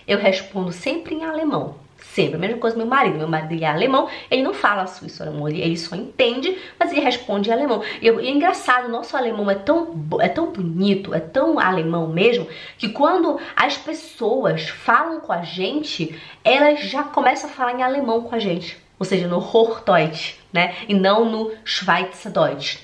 Eu 0.07 0.19
respondo 0.19 0.71
sempre 0.71 1.15
em 1.15 1.25
alemão. 1.25 1.75
Sempre. 2.19 2.35
A 2.35 2.39
mesma 2.39 2.57
coisa 2.57 2.75
meu 2.75 2.85
marido. 2.85 3.17
Meu 3.17 3.29
marido 3.29 3.63
é 3.63 3.65
alemão, 3.65 4.09
ele 4.29 4.43
não 4.43 4.53
fala 4.53 4.85
suíço 4.87 5.23
alemão, 5.23 5.47
ele, 5.47 5.61
ele 5.61 5.77
só 5.77 5.95
entende, 5.95 6.57
mas 6.77 6.91
ele 6.91 6.99
responde 6.99 7.49
em 7.49 7.53
alemão. 7.53 7.81
E, 8.01 8.07
e 8.07 8.09
é 8.09 8.29
engraçado, 8.29 8.89
nosso 8.89 9.15
alemão 9.15 9.49
é 9.49 9.55
tão, 9.55 9.95
é 10.19 10.27
tão 10.27 10.51
bonito, 10.51 11.13
é 11.13 11.21
tão 11.21 11.57
alemão 11.57 12.09
mesmo, 12.09 12.45
que 12.77 12.89
quando 12.89 13.39
as 13.55 13.77
pessoas 13.77 14.67
falam 14.67 15.21
com 15.21 15.31
a 15.31 15.43
gente, 15.43 16.13
elas 16.43 16.81
já 16.81 17.03
começam 17.03 17.49
a 17.49 17.53
falar 17.53 17.79
em 17.79 17.83
alemão 17.83 18.23
com 18.23 18.35
a 18.35 18.39
gente. 18.39 18.77
Ou 18.99 19.05
seja, 19.05 19.25
no 19.25 19.37
Hochdeutsch, 19.37 20.35
né? 20.51 20.75
E 20.89 20.93
não 20.93 21.23
no 21.23 21.53
Schweizerdeutsch. 21.63 22.79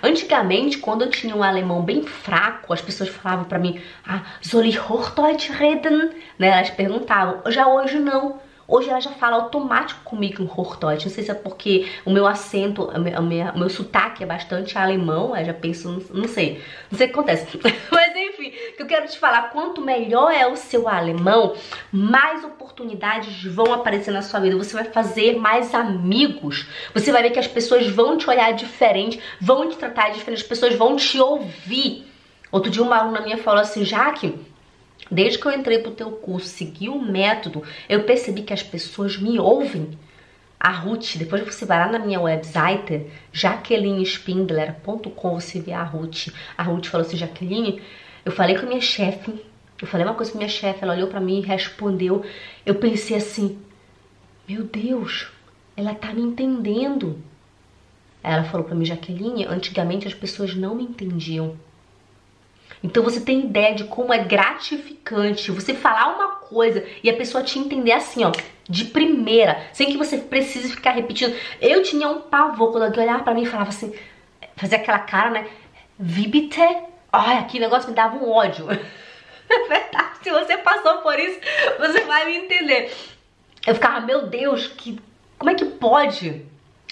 Antigamente, 0.00 0.78
quando 0.78 1.02
eu 1.02 1.10
tinha 1.10 1.34
um 1.34 1.42
alemão 1.42 1.82
bem 1.82 2.04
fraco, 2.04 2.72
as 2.72 2.80
pessoas 2.80 3.08
falavam 3.08 3.46
para 3.46 3.58
mim, 3.58 3.80
ah, 4.06 4.22
soll 4.40 4.64
ich 4.64 4.78
Hochdeutsch 4.78 5.50
reden? 5.50 6.10
Né? 6.38 6.48
Elas 6.48 6.70
perguntavam. 6.70 7.40
Já 7.50 7.66
hoje 7.66 7.98
não. 7.98 8.45
Hoje 8.68 8.90
ela 8.90 9.00
já 9.00 9.12
fala 9.12 9.36
automático 9.36 10.00
comigo 10.02 10.42
em 10.42 10.46
Hochdeutsch. 10.46 11.04
Não 11.04 11.12
sei 11.12 11.24
se 11.24 11.30
é 11.30 11.34
porque 11.34 11.88
o 12.04 12.10
meu 12.10 12.26
acento, 12.26 12.82
o 12.84 12.98
meu, 12.98 13.20
o 13.54 13.58
meu 13.58 13.68
sotaque 13.68 14.24
é 14.24 14.26
bastante 14.26 14.76
alemão. 14.76 15.36
Eu 15.36 15.44
já 15.44 15.54
penso, 15.54 16.02
não, 16.12 16.26
sei. 16.26 16.60
Não 16.90 16.98
sei 16.98 17.06
o 17.06 17.10
que 17.10 17.14
acontece. 17.14 17.60
Mas 17.92 18.16
enfim, 18.16 18.50
que 18.76 18.82
eu 18.82 18.86
quero 18.86 19.06
te 19.06 19.18
falar, 19.18 19.50
quanto 19.50 19.80
melhor 19.80 20.32
é 20.32 20.46
o 20.48 20.56
seu 20.56 20.88
alemão, 20.88 21.54
mais 21.92 22.44
oportunidades 22.44 23.44
vão 23.44 23.72
aparecer 23.72 24.10
na 24.10 24.22
sua 24.22 24.40
vida. 24.40 24.56
Você 24.56 24.74
vai 24.74 24.84
fazer 24.84 25.36
mais 25.38 25.72
amigos. 25.72 26.66
Você 26.92 27.12
vai 27.12 27.22
ver 27.22 27.30
que 27.30 27.38
as 27.38 27.46
pessoas 27.46 27.86
vão 27.86 28.18
te 28.18 28.28
olhar 28.28 28.52
diferente, 28.52 29.20
vão 29.40 29.68
te 29.68 29.76
tratar 29.76 30.10
diferente, 30.10 30.42
as 30.42 30.48
pessoas 30.48 30.74
vão 30.74 30.96
te 30.96 31.20
ouvir. 31.20 32.04
Outro 32.50 32.70
dia 32.70 32.82
uma 32.82 32.96
aluna 32.96 33.20
minha 33.20 33.38
falou 33.38 33.60
assim, 33.60 33.84
Jaque, 33.84 34.34
Desde 35.10 35.38
que 35.38 35.46
eu 35.46 35.52
entrei 35.52 35.78
pro 35.78 35.92
teu 35.92 36.10
curso, 36.10 36.48
segui 36.48 36.88
o 36.88 37.00
método, 37.00 37.62
eu 37.88 38.02
percebi 38.04 38.42
que 38.42 38.52
as 38.52 38.62
pessoas 38.62 39.16
me 39.16 39.38
ouvem. 39.38 39.96
A 40.58 40.70
Ruth, 40.70 41.16
depois 41.16 41.42
você 41.42 41.64
vai 41.64 41.78
lá 41.78 41.86
na 41.86 41.98
minha 41.98 42.20
website, 42.20 43.06
jaquelinespindler.com, 43.32 45.40
você 45.40 45.60
vê 45.60 45.72
a 45.72 45.84
Ruth. 45.84 46.28
A 46.56 46.62
Ruth 46.62 46.86
falou 46.86 47.06
assim, 47.06 47.16
Jaqueline, 47.16 47.80
eu 48.24 48.32
falei 48.32 48.56
com 48.56 48.66
a 48.66 48.68
minha 48.68 48.80
chefe, 48.80 49.32
eu 49.80 49.86
falei 49.86 50.04
uma 50.04 50.14
coisa 50.14 50.32
com 50.32 50.38
a 50.38 50.40
minha 50.40 50.50
chefe, 50.50 50.82
ela 50.82 50.94
olhou 50.94 51.08
para 51.08 51.20
mim 51.20 51.38
e 51.38 51.42
respondeu. 51.42 52.24
Eu 52.64 52.76
pensei 52.76 53.16
assim, 53.16 53.58
meu 54.48 54.64
Deus, 54.64 55.28
ela 55.76 55.94
tá 55.94 56.12
me 56.12 56.22
entendendo. 56.22 57.22
Ela 58.22 58.42
falou 58.42 58.66
para 58.66 58.74
mim, 58.74 58.84
Jaqueline, 58.84 59.44
antigamente 59.44 60.08
as 60.08 60.14
pessoas 60.14 60.54
não 60.54 60.74
me 60.74 60.84
entendiam. 60.84 61.56
Então 62.86 63.02
você 63.02 63.20
tem 63.20 63.40
ideia 63.40 63.74
de 63.74 63.82
como 63.82 64.14
é 64.14 64.18
gratificante 64.18 65.50
você 65.50 65.74
falar 65.74 66.14
uma 66.14 66.36
coisa 66.36 66.86
e 67.02 67.10
a 67.10 67.16
pessoa 67.16 67.42
te 67.42 67.58
entender 67.58 67.90
assim, 67.90 68.24
ó, 68.24 68.30
de 68.68 68.84
primeira, 68.84 69.60
sem 69.72 69.88
que 69.88 69.96
você 69.96 70.18
precise 70.18 70.70
ficar 70.70 70.92
repetindo. 70.92 71.36
Eu 71.60 71.82
tinha 71.82 72.08
um 72.08 72.20
pavor 72.20 72.70
quando 72.70 72.84
alguém 72.84 73.02
olhava 73.02 73.24
pra 73.24 73.34
mim 73.34 73.42
e 73.42 73.46
falava 73.46 73.70
assim, 73.70 73.92
fazia 74.54 74.78
aquela 74.78 75.00
cara, 75.00 75.30
né? 75.30 75.48
Vibite. 75.98 76.60
Olha, 77.12 77.42
que 77.42 77.58
negócio 77.58 77.88
me 77.88 77.94
dava 77.94 78.16
um 78.16 78.30
ódio. 78.30 78.66
É 79.48 79.68
verdade, 79.68 80.18
se 80.24 80.28
você 80.28 80.58
passou 80.58 81.02
por 81.02 81.16
isso, 81.20 81.38
você 81.78 82.00
vai 82.00 82.24
me 82.24 82.36
entender. 82.36 82.92
Eu 83.64 83.76
ficava, 83.76 84.00
meu 84.00 84.26
Deus, 84.26 84.66
que 84.66 84.98
como 85.38 85.52
é 85.52 85.54
que 85.54 85.64
pode? 85.64 86.44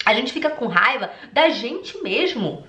A 0.05 0.13
gente 0.13 0.31
fica 0.31 0.49
com 0.49 0.67
raiva 0.67 1.11
da 1.33 1.49
gente 1.49 2.01
mesmo. 2.01 2.65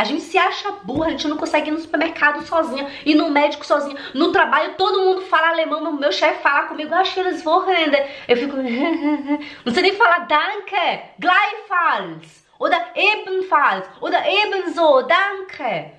A 0.00 0.04
gente 0.04 0.22
se 0.22 0.38
acha 0.38 0.70
burra, 0.82 1.08
a 1.08 1.10
gente 1.10 1.28
não 1.28 1.36
consegue 1.36 1.68
ir 1.68 1.72
no 1.72 1.78
supermercado 1.78 2.42
sozinha, 2.46 2.90
ir 3.04 3.14
no 3.14 3.28
médico 3.28 3.66
sozinha. 3.66 3.98
No 4.14 4.32
trabalho 4.32 4.72
todo 4.78 5.04
mundo 5.04 5.20
fala 5.26 5.48
alemão, 5.48 5.82
meu, 5.82 5.92
meu 5.92 6.10
chefe 6.10 6.42
fala 6.42 6.68
comigo, 6.68 6.94
acho 6.94 7.12
que 7.12 7.20
eles 7.20 7.42
vão 7.42 7.66
render. 7.66 8.08
Eu 8.26 8.34
fico, 8.34 8.56
não 9.62 9.74
sei 9.74 9.82
nem 9.82 9.94
falar 9.94 10.20
danke, 10.20 11.02
gleichfalls, 11.18 12.46
oder 12.58 12.82
ebenfalls, 12.94 13.86
oder 14.00 14.26
ebenso, 14.26 15.02
danke. 15.02 15.92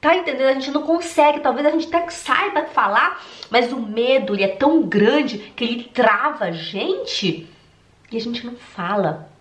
Tá 0.00 0.16
entendendo? 0.16 0.48
A 0.48 0.54
gente 0.54 0.72
não 0.72 0.82
consegue, 0.82 1.38
talvez 1.38 1.64
a 1.68 1.70
gente 1.70 1.86
até 1.86 2.10
saiba 2.10 2.64
falar, 2.64 3.24
mas 3.48 3.72
o 3.72 3.78
medo 3.78 4.34
ele 4.34 4.42
é 4.42 4.56
tão 4.56 4.82
grande 4.82 5.38
que 5.54 5.62
ele 5.62 5.84
trava 5.84 6.46
a 6.46 6.50
gente 6.50 7.48
e 8.10 8.16
a 8.16 8.20
gente 8.20 8.44
não 8.44 8.56
fala. 8.56 9.35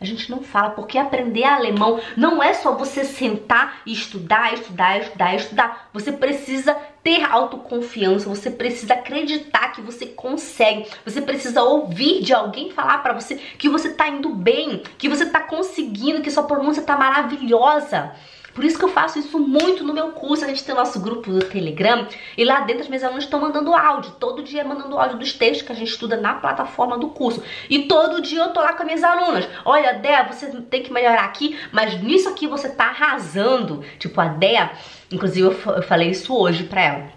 A 0.00 0.04
gente 0.04 0.30
não 0.30 0.42
fala, 0.42 0.70
porque 0.70 0.96
aprender 0.96 1.42
alemão 1.44 2.00
não 2.16 2.40
é 2.40 2.54
só 2.54 2.74
você 2.76 3.04
sentar 3.04 3.80
e 3.84 3.92
estudar, 3.92 4.54
estudar, 4.54 5.00
estudar, 5.00 5.34
estudar. 5.34 5.88
Você 5.92 6.12
precisa 6.12 6.76
ter 7.02 7.24
autoconfiança, 7.24 8.28
você 8.28 8.48
precisa 8.48 8.94
acreditar 8.94 9.72
que 9.72 9.80
você 9.80 10.06
consegue, 10.06 10.88
você 11.04 11.20
precisa 11.20 11.62
ouvir 11.62 12.22
de 12.22 12.32
alguém 12.32 12.70
falar 12.70 12.98
para 12.98 13.12
você 13.12 13.36
que 13.36 13.68
você 13.68 13.90
tá 13.90 14.08
indo 14.08 14.28
bem, 14.28 14.82
que 14.98 15.08
você 15.08 15.26
tá 15.26 15.40
conseguindo, 15.40 16.22
que 16.22 16.30
sua 16.30 16.44
pronúncia 16.44 16.82
tá 16.82 16.96
maravilhosa. 16.96 18.12
Por 18.58 18.64
isso 18.64 18.76
que 18.76 18.84
eu 18.84 18.88
faço 18.88 19.20
isso 19.20 19.38
muito 19.38 19.84
no 19.84 19.94
meu 19.94 20.10
curso. 20.10 20.44
A 20.44 20.48
gente 20.48 20.64
tem 20.64 20.74
o 20.74 20.78
nosso 20.78 20.98
grupo 20.98 21.30
do 21.30 21.38
Telegram 21.38 22.08
e 22.36 22.44
lá 22.44 22.62
dentro 22.62 22.82
as 22.82 22.88
minhas 22.88 23.04
alunas 23.04 23.22
estão 23.22 23.40
mandando 23.40 23.72
áudio. 23.72 24.10
Todo 24.18 24.42
dia 24.42 24.64
mandando 24.64 24.98
áudio 24.98 25.16
dos 25.16 25.32
textos 25.32 25.64
que 25.64 25.70
a 25.70 25.76
gente 25.76 25.92
estuda 25.92 26.16
na 26.16 26.34
plataforma 26.34 26.98
do 26.98 27.06
curso. 27.10 27.40
E 27.70 27.84
todo 27.84 28.20
dia 28.20 28.42
eu 28.42 28.52
tô 28.52 28.58
lá 28.58 28.72
com 28.72 28.82
as 28.82 28.86
minhas 28.86 29.04
alunas. 29.04 29.48
Olha, 29.64 29.92
Dé, 29.92 30.24
você 30.24 30.48
tem 30.62 30.82
que 30.82 30.92
melhorar 30.92 31.22
aqui, 31.22 31.56
mas 31.70 32.02
nisso 32.02 32.28
aqui 32.28 32.48
você 32.48 32.68
tá 32.68 32.86
arrasando. 32.86 33.84
Tipo, 33.96 34.20
a 34.20 34.26
Dé, 34.26 34.72
inclusive 35.08 35.46
eu 35.46 35.82
falei 35.84 36.10
isso 36.10 36.36
hoje 36.36 36.64
pra 36.64 36.82
ela. 36.82 37.12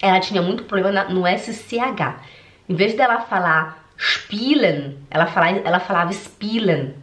Ela 0.00 0.20
tinha 0.20 0.40
muito 0.40 0.62
problema 0.62 1.02
no 1.06 1.24
SCH. 1.26 2.22
Em 2.68 2.76
vez 2.76 2.94
dela 2.94 3.22
falar 3.22 3.90
spielen, 3.98 4.98
ela 5.10 5.26
falava, 5.26 5.58
ela 5.64 5.80
falava 5.80 6.12
spielen. 6.12 6.94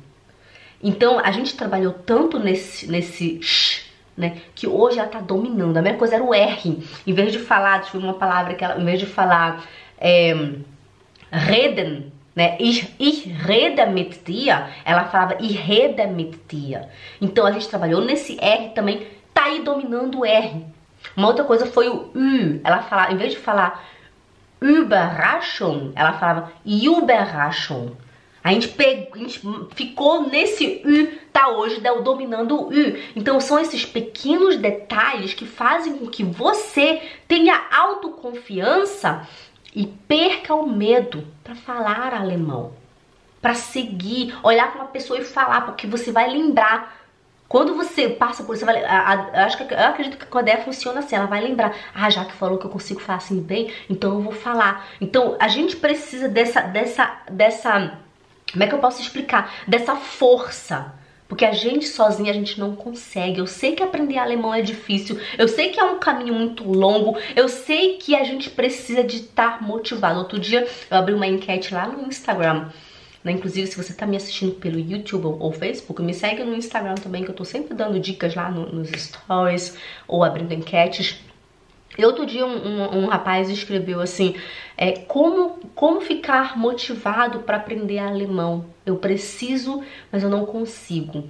Então 0.84 1.18
a 1.18 1.32
gente 1.32 1.56
trabalhou 1.56 1.94
tanto 1.94 2.38
nesse, 2.38 2.92
nesse 2.92 3.42
sh, 3.42 3.90
né? 4.18 4.42
Que 4.54 4.68
hoje 4.68 5.00
ela 5.00 5.08
tá 5.08 5.20
dominando. 5.20 5.78
A 5.78 5.82
mesma 5.82 5.98
coisa 5.98 6.16
era 6.16 6.24
o 6.24 6.34
R. 6.34 6.84
Em 7.08 7.14
vez 7.14 7.32
de 7.32 7.40
falar, 7.40 7.82
ver 7.84 7.98
uma 7.98 8.16
palavra 8.16 8.54
que 8.54 8.64
ela, 8.64 8.80
em 8.80 8.84
vez 8.84 9.00
de 9.00 9.06
falar 9.06 9.64
é, 9.98 10.34
reden, 11.32 12.12
né? 12.36 12.58
Ich, 12.60 12.94
ich 13.00 13.30
rede 13.30 13.86
mit 13.86 14.20
dir, 14.26 14.68
ela 14.84 15.06
falava 15.06 15.38
ich 15.40 15.56
rede 15.56 16.06
mit 16.08 16.38
dir. 16.50 16.88
Então 17.22 17.46
a 17.46 17.52
gente 17.52 17.70
trabalhou 17.70 18.04
nesse 18.04 18.38
R 18.40 18.70
também, 18.76 19.08
tá 19.34 19.46
aí 19.46 19.64
dominando 19.64 20.20
o 20.20 20.26
R. 20.26 20.66
Uma 21.16 21.28
outra 21.28 21.44
coisa 21.44 21.66
foi 21.66 21.88
o 21.90 22.12
U. 22.14 22.62
Ela 22.64 22.82
falava, 22.82 23.14
em 23.14 23.18
vez 23.18 23.32
de 23.32 23.40
falar 23.40 23.84
Überraschung, 24.62 25.92
ela 25.96 26.14
falava 26.14 26.52
Überraschung. 26.66 27.92
A 28.44 28.52
gente, 28.52 28.68
pegou, 28.68 29.16
a 29.16 29.18
gente 29.20 29.42
ficou 29.74 30.28
nesse 30.28 30.82
U, 30.84 31.18
tá 31.32 31.48
hoje 31.48 31.82
dominando 32.04 32.56
o 32.56 32.68
U. 32.68 32.98
Então 33.16 33.40
são 33.40 33.58
esses 33.58 33.86
pequenos 33.86 34.58
detalhes 34.58 35.34
que 35.34 35.46
fazem 35.46 35.98
com 35.98 36.08
que 36.08 36.24
você 36.24 37.02
tenha 37.28 37.68
autoconfiança 37.72 39.26
e 39.74 39.88
perca 39.88 40.54
o 40.54 40.68
medo 40.68 41.26
para 41.44 41.56
falar 41.56 42.14
alemão, 42.14 42.74
para 43.42 43.54
seguir, 43.54 44.38
olhar 44.44 44.72
para 44.72 44.82
uma 44.82 44.92
pessoa 44.92 45.20
e 45.20 45.24
falar, 45.24 45.62
porque 45.62 45.88
você 45.88 46.12
vai 46.12 46.30
lembrar 46.30 47.02
quando 47.48 47.76
você 47.76 48.10
passa 48.10 48.44
por 48.44 48.56
isso, 48.56 48.66
vai, 48.66 48.84
a, 48.84 49.00
a, 49.00 49.46
acho 49.46 49.58
que, 49.58 49.74
eu 49.74 49.78
acredito 49.78 50.18
que 50.18 50.38
a 50.38 50.42
ideia 50.42 50.64
funciona 50.64 51.00
assim, 51.00 51.16
ela 51.16 51.28
vai 51.28 51.40
lembrar, 51.40 51.76
ah, 51.94 52.10
já 52.10 52.26
que 52.26 52.34
falou 52.34 52.58
que 52.58 52.66
eu 52.66 52.70
consigo 52.70 53.00
falar 53.00 53.18
assim 53.18 53.40
bem, 53.40 53.72
então 53.88 54.14
eu 54.14 54.22
vou 54.22 54.34
falar. 54.34 54.88
Então 55.00 55.38
a 55.40 55.48
gente 55.48 55.76
precisa 55.76 56.28
dessa, 56.28 56.62
dessa, 56.62 57.16
dessa 57.30 58.00
como 58.54 58.64
é 58.64 58.68
que 58.68 58.76
eu 58.76 58.80
posso 58.80 59.02
explicar? 59.02 59.52
Dessa 59.68 59.96
força. 59.96 60.94
Porque 61.28 61.44
a 61.44 61.52
gente 61.52 61.88
sozinha 61.88 62.30
a 62.30 62.34
gente 62.34 62.60
não 62.60 62.76
consegue. 62.76 63.40
Eu 63.40 63.48
sei 63.48 63.74
que 63.74 63.82
aprender 63.82 64.20
alemão 64.20 64.54
é 64.54 64.62
difícil, 64.62 65.20
eu 65.36 65.48
sei 65.48 65.70
que 65.70 65.80
é 65.80 65.84
um 65.84 65.98
caminho 65.98 66.36
muito 66.36 66.64
longo, 66.64 67.18
eu 67.36 67.50
sei 67.50 67.98
que 67.98 68.16
a 68.16 68.24
gente 68.24 68.52
precisa 68.52 69.04
de 69.04 69.18
estar 69.18 69.60
motivado. 69.64 70.20
Outro 70.20 70.40
dia 70.40 70.68
eu 70.92 70.98
abri 70.98 71.16
uma 71.16 71.26
enquete 71.26 71.74
lá 71.74 71.88
no 71.88 72.08
Instagram. 72.08 72.70
Né? 73.24 73.32
Inclusive, 73.32 73.66
se 73.66 73.76
você 73.76 73.94
está 73.94 74.06
me 74.06 74.16
assistindo 74.16 74.54
pelo 74.54 74.78
YouTube 74.78 75.26
ou 75.26 75.52
Facebook, 75.52 76.00
me 76.04 76.14
segue 76.14 76.44
no 76.44 76.56
Instagram 76.56 76.96
também, 76.96 77.24
que 77.24 77.32
eu 77.32 77.36
tô 77.36 77.46
sempre 77.46 77.74
dando 77.74 78.00
dicas 78.00 78.36
lá 78.36 78.52
no, 78.52 78.72
nos 78.72 78.90
stories 78.92 79.76
ou 80.08 80.24
abrindo 80.24 80.54
enquetes. 80.54 81.20
E 81.98 82.06
outro 82.06 82.26
dia 82.26 82.46
um, 82.46 82.68
um, 82.68 83.04
um, 83.04 83.06
rapaz 83.06 83.50
escreveu 83.50 84.02
assim, 84.02 84.36
é, 84.76 84.94
como, 84.94 85.60
como 85.76 86.02
ficar 86.02 86.58
motivado 86.58 87.42
para 87.42 87.58
aprender 87.58 88.00
alemão? 88.00 88.66
Eu 88.86 88.98
preciso, 88.98 89.84
mas 90.12 90.24
eu 90.24 90.30
não 90.30 90.46
consigo. 90.46 91.30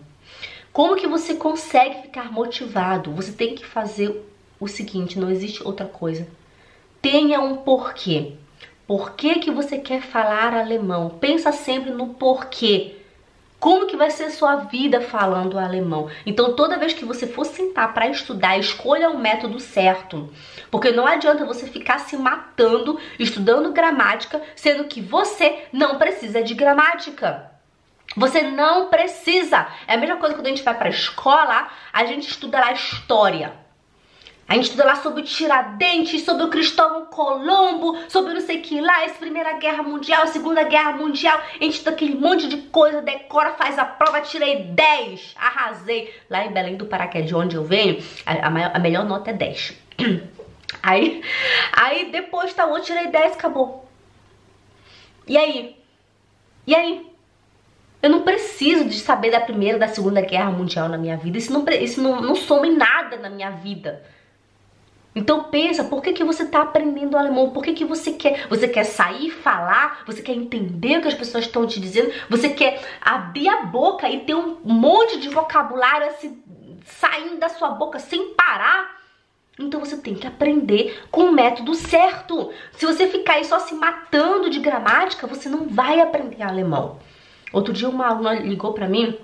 Como 0.71 0.95
que 0.95 1.07
você 1.07 1.35
consegue 1.35 2.03
ficar 2.03 2.31
motivado? 2.31 3.11
Você 3.11 3.31
tem 3.31 3.55
que 3.55 3.65
fazer 3.65 4.25
o 4.59 4.67
seguinte, 4.67 5.19
não 5.19 5.29
existe 5.29 5.61
outra 5.63 5.85
coisa. 5.85 6.27
Tenha 7.01 7.41
um 7.41 7.57
porquê. 7.57 8.33
Por 8.87 9.11
que, 9.11 9.39
que 9.39 9.51
você 9.51 9.77
quer 9.77 10.01
falar 10.01 10.53
alemão? 10.53 11.09
Pensa 11.09 11.51
sempre 11.51 11.91
no 11.91 12.13
porquê. 12.15 13.02
Como 13.63 13.87
que 13.87 13.95
vai 13.95 14.11
ser 14.11 14.29
sua 14.29 14.57
vida 14.57 14.99
falando 14.99 15.57
alemão? 15.57 16.09
Então, 16.25 16.53
toda 16.53 16.77
vez 16.77 16.91
que 16.91 17.05
você 17.05 17.25
for 17.25 17.45
sentar 17.45 17.93
para 17.93 18.09
estudar, 18.09 18.59
escolha 18.59 19.09
o 19.09 19.17
método 19.17 19.57
certo. 19.57 20.29
Porque 20.69 20.91
não 20.91 21.07
adianta 21.07 21.45
você 21.45 21.65
ficar 21.65 21.99
se 21.99 22.17
matando 22.17 22.99
estudando 23.17 23.71
gramática, 23.71 24.41
sendo 24.53 24.83
que 24.83 24.99
você 24.99 25.63
não 25.71 25.97
precisa 25.97 26.43
de 26.43 26.53
gramática. 26.53 27.51
Você 28.17 28.41
não 28.41 28.89
precisa. 28.89 29.65
É 29.87 29.93
a 29.93 29.97
mesma 29.97 30.17
coisa 30.17 30.35
quando 30.35 30.47
a 30.47 30.49
gente 30.49 30.61
vai 30.61 30.77
para 30.77 30.87
a 30.87 30.91
escola, 30.91 31.69
a 31.93 32.03
gente 32.03 32.29
estuda 32.29 32.59
lá 32.59 32.73
história. 32.73 33.62
A 34.47 34.55
gente 34.55 34.65
estuda 34.65 34.85
lá 34.85 34.95
sobre 34.95 35.21
o 35.21 35.25
Tiradentes, 35.25 36.23
sobre 36.23 36.43
o 36.43 36.49
Cristóvão 36.49 37.05
Colombo, 37.05 37.97
sobre 38.09 38.33
não 38.33 38.41
sei 38.41 38.59
o 38.59 38.61
que 38.61 38.81
lá, 38.81 39.03
essa 39.03 39.17
Primeira 39.17 39.53
Guerra 39.53 39.83
Mundial, 39.83 40.27
Segunda 40.27 40.63
Guerra 40.63 40.93
Mundial. 40.93 41.37
A 41.37 41.63
gente 41.63 41.75
estuda 41.75 41.91
aquele 41.91 42.15
monte 42.15 42.47
de 42.47 42.57
coisa, 42.57 43.01
decora, 43.01 43.53
faz 43.53 43.79
a 43.79 43.85
prova, 43.85 44.21
tirei 44.21 44.65
10, 44.65 45.35
arrasei. 45.37 46.13
Lá 46.29 46.45
em 46.45 46.51
Belém 46.51 46.75
do 46.75 46.85
Pará, 46.85 47.07
que 47.07 47.17
é 47.17 47.21
de 47.21 47.33
onde 47.33 47.55
eu 47.55 47.63
venho, 47.63 48.03
a, 48.25 48.49
maior, 48.49 48.71
a 48.73 48.79
melhor 48.79 49.05
nota 49.05 49.29
é 49.29 49.33
10. 49.33 49.73
Aí, 50.81 51.21
aí 51.71 52.11
depois 52.11 52.51
tá, 52.53 52.63
eu 52.63 52.81
tirei 52.81 53.07
10, 53.07 53.33
acabou. 53.33 53.87
E 55.27 55.37
aí? 55.37 55.77
E 56.65 56.75
aí? 56.75 57.09
Eu 58.01 58.09
não 58.09 58.23
preciso 58.23 58.85
de 58.85 58.99
saber 58.99 59.31
da 59.31 59.39
Primeira, 59.39 59.77
da 59.77 59.87
Segunda 59.87 60.19
Guerra 60.19 60.51
Mundial 60.51 60.89
na 60.89 60.97
minha 60.97 61.15
vida. 61.15 61.37
Isso 61.37 61.53
não, 61.53 61.63
isso 61.69 62.01
não, 62.01 62.21
não 62.21 62.35
soma 62.35 62.67
em 62.67 62.75
nada 62.75 63.17
na 63.17 63.29
minha 63.29 63.51
vida. 63.51 64.03
Então 65.15 65.43
pensa, 65.43 65.83
por 65.83 66.01
que, 66.01 66.13
que 66.13 66.23
você 66.23 66.43
está 66.43 66.61
aprendendo 66.61 67.17
alemão? 67.17 67.51
Por 67.51 67.63
que, 67.63 67.73
que 67.73 67.85
você 67.85 68.13
quer? 68.13 68.47
Você 68.47 68.67
quer 68.67 68.83
sair, 68.83 69.29
falar? 69.29 70.03
Você 70.05 70.21
quer 70.21 70.33
entender 70.33 70.97
o 70.97 71.01
que 71.01 71.07
as 71.07 71.13
pessoas 71.13 71.45
estão 71.45 71.67
te 71.67 71.79
dizendo? 71.79 72.11
Você 72.29 72.49
quer 72.49 72.81
abrir 72.99 73.47
a 73.47 73.65
boca 73.65 74.09
e 74.09 74.21
ter 74.21 74.33
um 74.33 74.57
monte 74.63 75.19
de 75.19 75.29
vocabulário 75.29 76.07
assim, 76.07 76.41
saindo 76.85 77.37
da 77.37 77.49
sua 77.49 77.69
boca 77.69 77.99
sem 77.99 78.33
parar? 78.33 79.01
Então 79.59 79.79
você 79.79 79.97
tem 79.97 80.15
que 80.15 80.25
aprender 80.25 81.03
com 81.11 81.25
o 81.25 81.31
método 81.31 81.75
certo. 81.75 82.51
Se 82.71 82.85
você 82.87 83.07
ficar 83.07 83.33
aí 83.33 83.45
só 83.45 83.59
se 83.59 83.75
matando 83.75 84.49
de 84.49 84.59
gramática, 84.59 85.27
você 85.27 85.47
não 85.47 85.67
vai 85.67 86.01
aprender 86.01 86.41
alemão. 86.41 86.97
Outro 87.51 87.71
dia 87.71 87.87
uma 87.87 88.07
aluna 88.07 88.33
ligou 88.33 88.73
para 88.73 88.87
mim 88.87 89.15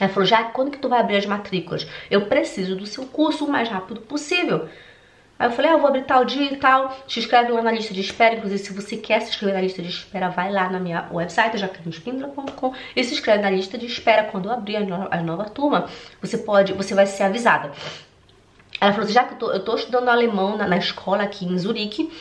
ela 0.00 0.08
falou, 0.08 0.26
já 0.26 0.44
quando 0.44 0.70
que 0.70 0.78
tu 0.78 0.88
vai 0.88 0.98
abrir 0.98 1.18
as 1.18 1.26
matrículas? 1.26 1.86
Eu 2.10 2.22
preciso 2.22 2.74
do 2.74 2.86
seu 2.86 3.04
curso 3.04 3.44
o 3.44 3.50
mais 3.50 3.68
rápido 3.68 4.00
possível. 4.00 4.66
Aí 5.40 5.46
eu 5.46 5.52
falei, 5.52 5.70
ah, 5.70 5.74
eu 5.74 5.78
vou 5.78 5.88
abrir 5.88 6.02
tal 6.02 6.22
dia 6.22 6.52
e 6.52 6.56
tal, 6.56 6.94
te 7.06 7.18
inscreve 7.18 7.50
lá 7.50 7.62
na 7.62 7.72
lista 7.72 7.94
de 7.94 8.02
espera, 8.02 8.34
inclusive 8.34 8.58
se 8.62 8.74
você 8.74 8.98
quer 8.98 9.22
se 9.22 9.30
inscrever 9.30 9.54
na 9.54 9.62
lista 9.62 9.80
de 9.80 9.88
espera, 9.88 10.28
vai 10.28 10.52
lá 10.52 10.68
na 10.68 10.78
minha 10.78 11.08
website, 11.10 11.56
jaquelineespindra.com 11.56 12.74
e 12.94 13.02
se 13.02 13.14
inscreve 13.14 13.42
na 13.42 13.48
lista 13.48 13.78
de 13.78 13.86
espera 13.86 14.24
quando 14.24 14.50
eu 14.50 14.52
abrir 14.52 14.76
a, 14.76 14.80
no 14.80 15.08
a 15.10 15.16
nova 15.22 15.44
turma, 15.44 15.88
você 16.20 16.36
pode, 16.36 16.74
você 16.74 16.94
vai 16.94 17.06
ser 17.06 17.22
avisada. 17.22 17.72
Ela 18.78 18.92
falou 18.92 19.04
assim, 19.04 19.14
já 19.14 19.24
que 19.24 19.32
eu 19.32 19.38
tô, 19.38 19.50
eu 19.50 19.64
tô 19.64 19.76
estudando 19.76 20.10
alemão 20.10 20.58
na, 20.58 20.68
na 20.68 20.76
escola 20.76 21.22
aqui 21.22 21.46
em 21.46 21.56
Zurique, 21.56 22.12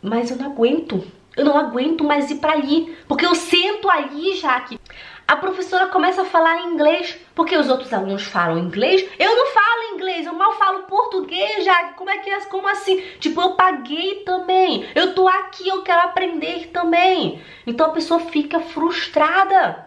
mas 0.00 0.30
eu 0.30 0.38
não 0.38 0.46
aguento, 0.46 1.06
eu 1.36 1.44
não 1.44 1.58
aguento 1.58 2.02
mais 2.04 2.30
ir 2.30 2.36
pra 2.36 2.52
ali, 2.52 2.96
porque 3.06 3.26
eu 3.26 3.34
sento 3.34 3.90
ali, 3.90 4.34
Jaque, 4.34 4.80
a 5.26 5.36
professora 5.36 5.88
começa 5.88 6.22
a 6.22 6.26
falar 6.26 6.66
inglês, 6.66 7.18
porque 7.34 7.56
os 7.56 7.68
outros 7.68 7.92
alunos 7.92 8.22
falam 8.22 8.58
inglês, 8.58 9.04
eu 9.18 9.34
não 9.34 9.46
falo 9.46 9.94
inglês, 9.94 10.24
eu 10.24 10.32
mal 10.32 10.52
falo 10.52 10.84
português, 10.84 11.64
já, 11.64 11.92
como 11.94 12.10
é 12.10 12.18
que 12.18 12.30
é, 12.30 12.40
como 12.42 12.68
assim? 12.68 13.02
Tipo, 13.18 13.40
eu 13.40 13.54
paguei 13.54 14.22
também, 14.24 14.88
eu 14.94 15.14
tô 15.14 15.26
aqui, 15.26 15.68
eu 15.68 15.82
quero 15.82 16.02
aprender 16.02 16.68
também. 16.68 17.42
Então 17.66 17.86
a 17.86 17.90
pessoa 17.90 18.20
fica 18.20 18.60
frustrada. 18.60 19.84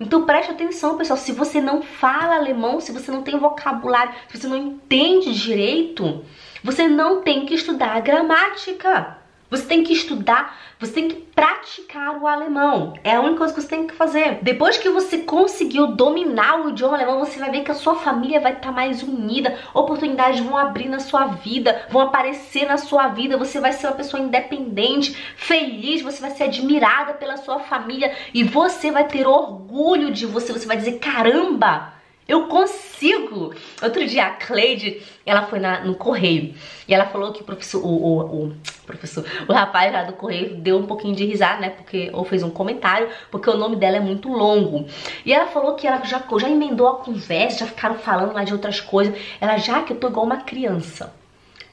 Então 0.00 0.24
preste 0.24 0.50
atenção, 0.50 0.96
pessoal, 0.96 1.18
se 1.18 1.30
você 1.30 1.60
não 1.60 1.82
fala 1.82 2.34
alemão, 2.34 2.80
se 2.80 2.90
você 2.90 3.12
não 3.12 3.22
tem 3.22 3.38
vocabulário, 3.38 4.14
se 4.28 4.38
você 4.38 4.48
não 4.48 4.56
entende 4.56 5.32
direito, 5.34 6.24
você 6.64 6.88
não 6.88 7.20
tem 7.20 7.46
que 7.46 7.54
estudar 7.54 8.00
gramática. 8.00 9.19
Você 9.50 9.64
tem 9.64 9.82
que 9.82 9.92
estudar, 9.92 10.56
você 10.78 10.92
tem 10.92 11.08
que 11.08 11.16
praticar 11.16 12.16
o 12.22 12.26
alemão. 12.26 12.94
É 13.02 13.16
a 13.16 13.20
única 13.20 13.38
coisa 13.38 13.52
que 13.52 13.60
você 13.60 13.68
tem 13.68 13.86
que 13.86 13.94
fazer. 13.94 14.38
Depois 14.42 14.78
que 14.78 14.88
você 14.88 15.18
conseguiu 15.18 15.88
dominar 15.88 16.60
o 16.60 16.70
idioma 16.70 16.94
alemão, 16.94 17.18
você 17.18 17.38
vai 17.38 17.50
ver 17.50 17.62
que 17.62 17.70
a 17.70 17.74
sua 17.74 17.96
família 17.96 18.38
vai 18.38 18.52
estar 18.52 18.68
tá 18.68 18.72
mais 18.72 19.02
unida, 19.02 19.58
oportunidades 19.74 20.40
vão 20.40 20.56
abrir 20.56 20.88
na 20.88 21.00
sua 21.00 21.26
vida, 21.26 21.86
vão 21.90 22.02
aparecer 22.02 22.64
na 22.66 22.76
sua 22.76 23.08
vida, 23.08 23.36
você 23.36 23.58
vai 23.58 23.72
ser 23.72 23.88
uma 23.88 23.96
pessoa 23.96 24.22
independente, 24.22 25.16
feliz, 25.36 26.00
você 26.00 26.20
vai 26.20 26.30
ser 26.30 26.44
admirada 26.44 27.14
pela 27.14 27.36
sua 27.36 27.58
família 27.58 28.14
e 28.32 28.44
você 28.44 28.92
vai 28.92 29.08
ter 29.08 29.26
orgulho 29.26 30.12
de 30.12 30.26
você, 30.26 30.52
você 30.52 30.66
vai 30.66 30.76
dizer: 30.76 30.98
"Caramba, 31.00 31.99
Eu 32.30 32.46
consigo! 32.46 33.52
Outro 33.82 34.06
dia 34.06 34.26
a 34.26 34.30
Cleide, 34.30 35.02
ela 35.26 35.46
foi 35.46 35.58
na, 35.58 35.80
no 35.80 35.96
correio 35.96 36.54
e 36.86 36.94
ela 36.94 37.06
falou 37.06 37.32
que 37.32 37.42
o 37.42 37.44
professor, 37.44 37.84
o, 37.84 37.88
o, 37.88 38.46
o, 38.46 38.56
professor, 38.86 39.24
o 39.48 39.52
rapaz 39.52 39.92
lá 39.92 40.04
do 40.04 40.12
correio 40.12 40.54
deu 40.54 40.78
um 40.78 40.86
pouquinho 40.86 41.16
de 41.16 41.24
risada, 41.24 41.60
né? 41.60 41.70
Porque, 41.70 42.08
ou 42.12 42.24
fez 42.24 42.44
um 42.44 42.50
comentário, 42.50 43.08
porque 43.32 43.50
o 43.50 43.56
nome 43.56 43.74
dela 43.74 43.96
é 43.96 44.00
muito 44.00 44.28
longo. 44.28 44.86
E 45.26 45.32
ela 45.32 45.48
falou 45.48 45.74
que 45.74 45.88
ela 45.88 46.04
já, 46.04 46.22
já 46.38 46.48
emendou 46.48 46.86
a 46.86 46.98
conversa, 46.98 47.58
já 47.58 47.66
ficaram 47.66 47.96
falando 47.96 48.32
lá 48.32 48.44
de 48.44 48.52
outras 48.52 48.80
coisas. 48.80 49.12
Ela, 49.40 49.56
já 49.58 49.82
que 49.82 49.92
eu 49.92 49.98
tô 49.98 50.06
igual 50.06 50.24
uma 50.24 50.42
criança. 50.42 51.12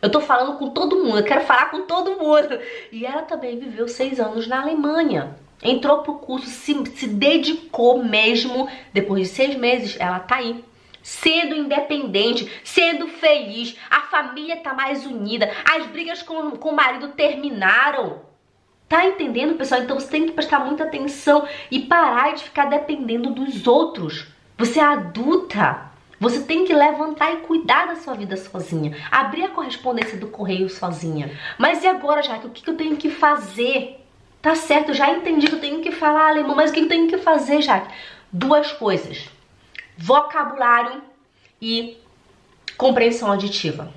Eu 0.02 0.10
tô 0.10 0.20
falando 0.20 0.58
com 0.58 0.72
todo 0.72 1.04
mundo, 1.04 1.20
eu 1.20 1.24
quero 1.24 1.42
falar 1.42 1.70
com 1.70 1.84
todo 1.84 2.18
mundo. 2.18 2.60
E 2.92 3.06
ela 3.06 3.22
também 3.22 3.60
viveu 3.60 3.88
seis 3.88 4.20
anos 4.20 4.48
na 4.48 4.64
Alemanha 4.64 5.38
entrou 5.62 6.04
pro 6.04 6.16
curso, 6.16 6.48
se, 6.48 6.74
se 6.96 7.08
dedicou 7.08 8.04
mesmo. 8.04 8.68
Depois 8.94 9.30
de 9.30 9.36
seis 9.36 9.56
meses, 9.56 9.96
ela 10.00 10.20
tá 10.20 10.38
aí 10.38 10.64
sendo 11.02 11.56
independente, 11.56 12.52
sendo 12.66 13.08
feliz, 13.08 13.78
a 13.90 14.02
família 14.02 14.58
tá 14.58 14.74
mais 14.74 15.06
unida, 15.06 15.50
as 15.64 15.86
brigas 15.86 16.22
com, 16.22 16.52
com 16.52 16.70
o 16.70 16.76
marido 16.76 17.08
terminaram. 17.10 18.24
Tá 18.90 19.06
entendendo, 19.06 19.56
pessoal? 19.56 19.82
Então 19.82 19.98
você 19.98 20.10
tem 20.10 20.26
que 20.26 20.34
prestar 20.34 20.60
muita 20.60 20.84
atenção 20.84 21.48
e 21.72 21.80
parar 21.80 22.34
de 22.34 22.44
ficar 22.44 22.66
dependendo 22.66 23.32
dos 23.32 23.68
outros. 23.68 24.28
Você 24.58 24.80
é 24.80 24.84
adulta. 24.84 25.92
Você 26.20 26.42
tem 26.42 26.66
que 26.66 26.74
levantar 26.74 27.32
e 27.34 27.38
cuidar 27.38 27.88
da 27.88 27.96
sua 27.96 28.16
vida 28.16 28.36
sozinha. 28.36 28.98
Abrir 29.12 29.44
a 29.44 29.50
correspondência 29.50 30.18
do 30.18 30.28
correio 30.28 30.70
sozinha. 30.70 31.32
Mas 31.58 31.84
e 31.84 31.88
agora, 31.88 32.24
Jaque? 32.24 32.48
O 32.48 32.50
que 32.50 32.68
eu 32.68 32.76
tenho 32.76 32.98
que 32.98 33.10
fazer? 33.10 34.07
Tá 34.48 34.56
certo, 34.56 34.94
já 34.94 35.12
entendi 35.12 35.46
que 35.46 35.56
eu 35.56 35.60
tenho 35.60 35.82
que 35.82 35.92
falar 35.92 36.30
alemão, 36.30 36.56
mas 36.56 36.72
o 36.72 36.74
que 36.74 36.80
eu 36.80 36.88
tenho 36.88 37.10
que 37.10 37.18
fazer, 37.18 37.62
Jaque? 37.62 37.94
Duas 38.32 38.72
coisas. 38.72 39.28
Vocabulário 39.98 41.02
e 41.62 41.98
compreensão 42.78 43.30
auditiva. 43.30 43.92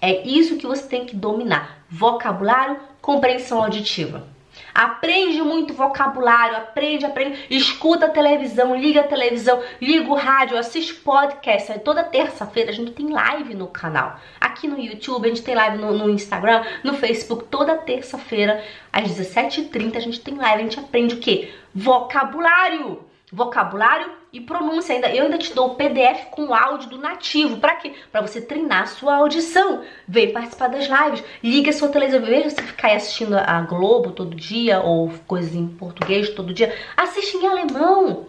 É 0.00 0.24
isso 0.24 0.58
que 0.58 0.64
você 0.64 0.86
tem 0.86 1.06
que 1.06 1.16
dominar. 1.16 1.84
Vocabulário, 1.90 2.78
compreensão 3.02 3.64
auditiva. 3.64 4.28
Aprende 4.74 5.42
muito 5.42 5.74
vocabulário, 5.74 6.56
aprende, 6.56 7.04
aprende, 7.04 7.46
escuta 7.50 8.06
a 8.06 8.10
televisão, 8.10 8.74
liga 8.74 9.00
a 9.00 9.08
televisão, 9.08 9.62
liga 9.80 10.10
o 10.10 10.14
rádio, 10.14 10.56
assiste 10.56 10.94
podcast. 10.94 11.78
Toda 11.80 12.04
terça-feira 12.04 12.70
a 12.70 12.74
gente 12.74 12.92
tem 12.92 13.10
live 13.10 13.54
no 13.54 13.66
canal. 13.66 14.18
Aqui 14.40 14.66
no 14.68 14.78
YouTube, 14.78 15.26
a 15.26 15.28
gente 15.28 15.42
tem 15.42 15.54
live 15.54 15.78
no, 15.78 15.92
no 15.96 16.10
Instagram, 16.10 16.64
no 16.84 16.94
Facebook. 16.94 17.44
Toda 17.44 17.76
terça-feira, 17.76 18.64
às 18.92 19.08
17h30, 19.08 19.96
a 19.96 20.00
gente 20.00 20.20
tem 20.20 20.34
live. 20.34 20.60
A 20.60 20.64
gente 20.64 20.80
aprende 20.80 21.14
o 21.14 21.18
quê? 21.18 21.52
Vocabulário 21.74 23.10
vocabulário 23.32 24.10
e 24.32 24.40
pronúncia 24.40 24.94
ainda. 24.94 25.08
Eu 25.14 25.24
ainda 25.24 25.38
te 25.38 25.54
dou 25.54 25.68
o 25.68 25.74
PDF 25.74 26.26
com 26.30 26.54
áudio 26.54 26.90
do 26.90 26.98
nativo. 26.98 27.58
Para 27.58 27.76
quê? 27.76 27.94
Para 28.12 28.20
você 28.20 28.40
treinar 28.40 28.82
a 28.82 28.86
sua 28.86 29.16
audição. 29.16 29.82
Vem 30.06 30.32
participar 30.32 30.68
das 30.68 30.86
lives. 30.86 31.24
Liga 31.42 31.70
a 31.70 31.72
sua 31.72 31.88
televisão. 31.88 32.20
Veja 32.22 32.50
se 32.50 32.62
ficar 32.62 32.92
assistindo 32.92 33.36
a 33.36 33.60
Globo 33.62 34.12
todo 34.12 34.34
dia 34.34 34.80
ou 34.80 35.10
coisas 35.26 35.54
em 35.54 35.66
português 35.66 36.30
todo 36.30 36.54
dia. 36.54 36.74
Assiste 36.96 37.36
em 37.36 37.46
alemão. 37.46 38.26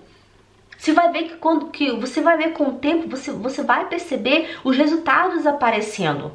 Você 0.77 0.93
vai 0.93 1.11
ver 1.11 1.23
que 1.25 1.35
quando 1.35 1.67
que 1.67 1.91
você 1.91 2.21
vai 2.21 2.37
ver 2.37 2.53
com 2.53 2.63
o 2.63 2.73
tempo, 2.73 3.07
você, 3.07 3.31
você 3.31 3.61
vai 3.61 3.87
perceber 3.87 4.57
os 4.63 4.75
resultados 4.75 5.45
aparecendo. 5.45 6.31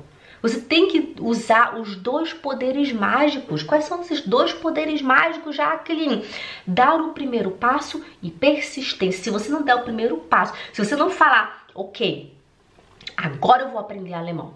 Você 0.46 0.60
tem 0.60 0.86
que 0.86 1.16
usar 1.20 1.76
os 1.76 1.96
dois 1.96 2.32
poderes 2.32 2.92
mágicos. 2.92 3.64
Quais 3.64 3.84
são 3.84 4.00
esses 4.00 4.20
dois 4.20 4.52
poderes 4.52 5.02
mágicos, 5.02 5.56
Jacqueline? 5.56 6.24
Dar 6.64 7.00
o 7.00 7.12
primeiro 7.12 7.50
passo 7.50 8.04
e 8.22 8.30
persistência. 8.30 9.24
Se 9.24 9.30
você 9.30 9.48
não 9.50 9.62
der 9.62 9.74
o 9.74 9.82
primeiro 9.82 10.18
passo, 10.18 10.54
se 10.72 10.84
você 10.84 10.94
não 10.94 11.10
falar, 11.10 11.66
ok, 11.74 12.32
agora 13.16 13.64
eu 13.64 13.70
vou 13.70 13.80
aprender 13.80 14.14
alemão. 14.14 14.54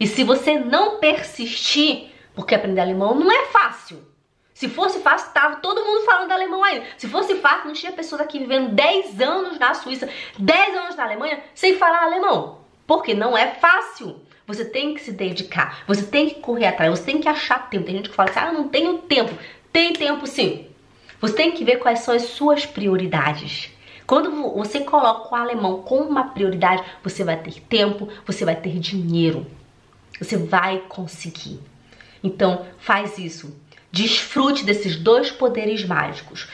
E 0.00 0.06
se 0.08 0.24
você 0.24 0.58
não 0.58 0.98
persistir, 0.98 2.10
porque 2.34 2.52
aprender 2.52 2.80
alemão 2.80 3.14
não 3.14 3.30
é 3.30 3.46
fácil. 3.46 4.04
Se 4.52 4.68
fosse 4.68 4.98
fácil, 4.98 5.32
tava 5.32 5.56
todo 5.56 5.84
mundo 5.84 6.04
falando 6.04 6.32
alemão 6.32 6.64
aí. 6.64 6.82
Se 6.98 7.06
fosse 7.06 7.36
fácil, 7.36 7.68
não 7.68 7.72
tinha 7.72 7.92
pessoas 7.92 8.20
aqui 8.20 8.40
vivendo 8.40 8.74
10 8.74 9.20
anos 9.20 9.60
na 9.60 9.74
Suíça, 9.74 10.08
10 10.36 10.76
anos 10.76 10.96
na 10.96 11.04
Alemanha, 11.04 11.40
sem 11.54 11.76
falar 11.76 12.02
alemão. 12.02 12.58
Porque 12.84 13.14
não 13.14 13.38
é 13.38 13.54
fácil. 13.54 14.25
Você 14.46 14.64
tem 14.64 14.94
que 14.94 15.00
se 15.00 15.10
dedicar, 15.10 15.82
você 15.88 16.04
tem 16.04 16.28
que 16.28 16.36
correr 16.36 16.66
atrás, 16.66 16.90
você 16.90 17.04
tem 17.04 17.20
que 17.20 17.28
achar 17.28 17.68
tempo. 17.68 17.86
Tem 17.86 17.96
gente 17.96 18.10
que 18.10 18.14
fala 18.14 18.30
assim, 18.30 18.38
ah, 18.38 18.46
eu 18.48 18.52
não 18.52 18.68
tenho 18.68 18.98
tempo. 18.98 19.36
Tem 19.72 19.92
tempo 19.92 20.26
sim. 20.26 20.66
Você 21.20 21.34
tem 21.34 21.52
que 21.52 21.64
ver 21.64 21.78
quais 21.78 22.00
são 22.00 22.14
as 22.14 22.22
suas 22.22 22.64
prioridades. 22.64 23.70
Quando 24.06 24.30
você 24.54 24.80
coloca 24.80 25.34
o 25.34 25.36
alemão 25.36 25.82
como 25.82 26.04
uma 26.04 26.28
prioridade, 26.28 26.84
você 27.02 27.24
vai 27.24 27.36
ter 27.36 27.60
tempo, 27.62 28.08
você 28.24 28.44
vai 28.44 28.54
ter 28.54 28.78
dinheiro. 28.78 29.44
Você 30.20 30.36
vai 30.36 30.78
conseguir. 30.88 31.60
Então, 32.22 32.64
faz 32.78 33.18
isso. 33.18 33.54
Desfrute 33.90 34.64
desses 34.64 34.96
dois 34.96 35.30
poderes 35.30 35.84
mágicos. 35.84 36.48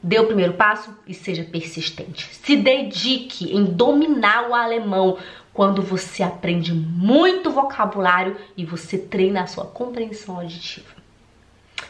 Dê 0.00 0.20
o 0.20 0.26
primeiro 0.26 0.52
passo 0.52 0.96
e 1.06 1.12
seja 1.12 1.42
persistente. 1.42 2.28
Se 2.32 2.54
dedique 2.54 3.52
em 3.52 3.64
dominar 3.64 4.48
o 4.48 4.54
alemão 4.54 5.18
quando 5.56 5.80
você 5.80 6.22
aprende 6.22 6.74
muito 6.74 7.50
vocabulário 7.50 8.36
e 8.58 8.62
você 8.62 8.98
treina 8.98 9.40
a 9.42 9.46
sua 9.46 9.64
compreensão 9.64 10.36
auditiva. 10.36 10.94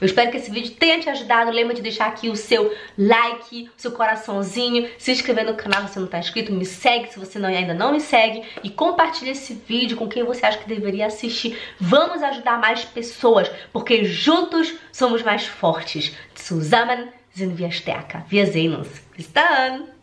Eu 0.01 0.07
espero 0.07 0.31
que 0.31 0.37
esse 0.37 0.51
vídeo 0.53 0.75
tenha 0.79 1.01
te 1.01 1.09
ajudado. 1.09 1.51
Lembra 1.51 1.75
de 1.75 1.83
deixar 1.83 2.07
aqui 2.07 2.29
o 2.29 2.37
seu 2.37 2.73
like, 2.97 3.69
o 3.77 3.81
seu 3.81 3.91
coraçãozinho, 3.91 4.89
se 4.99 5.11
inscrever 5.11 5.45
no 5.45 5.55
canal 5.55 5.83
se 5.83 5.95
você 5.95 5.99
não 5.99 6.07
está 6.07 6.19
inscrito, 6.21 6.53
me 6.53 6.65
segue 6.65 7.13
se 7.13 7.19
você 7.19 7.41
não, 7.41 7.49
ainda 7.49 7.75
não 7.75 7.91
me 7.91 8.01
segue 8.01 8.45
e 8.63 8.71
compartilhe 8.71 9.33
esse 9.33 9.55
vídeo 9.55 9.97
com 9.97 10.07
quem 10.07 10.23
você 10.23 10.47
acha 10.47 10.59
que 10.59 10.69
deveria 10.69 11.07
assistir. 11.07 11.59
Vamos 11.81 12.23
ajudar 12.23 12.61
mais 12.61 12.85
pessoas, 12.85 13.51
porque 13.73 14.05
juntos 14.05 14.75
somos 14.93 15.23
mais 15.25 15.45
fortes. 15.45 16.15
Zusammen 16.39 17.09
sind 17.35 17.59
wir 17.59 17.73
stärker. 17.73 18.23
Wir 18.31 18.47
sehen 18.47 18.77
uns. 18.77 19.01
Bis 19.17 19.27
dann! 19.33 19.96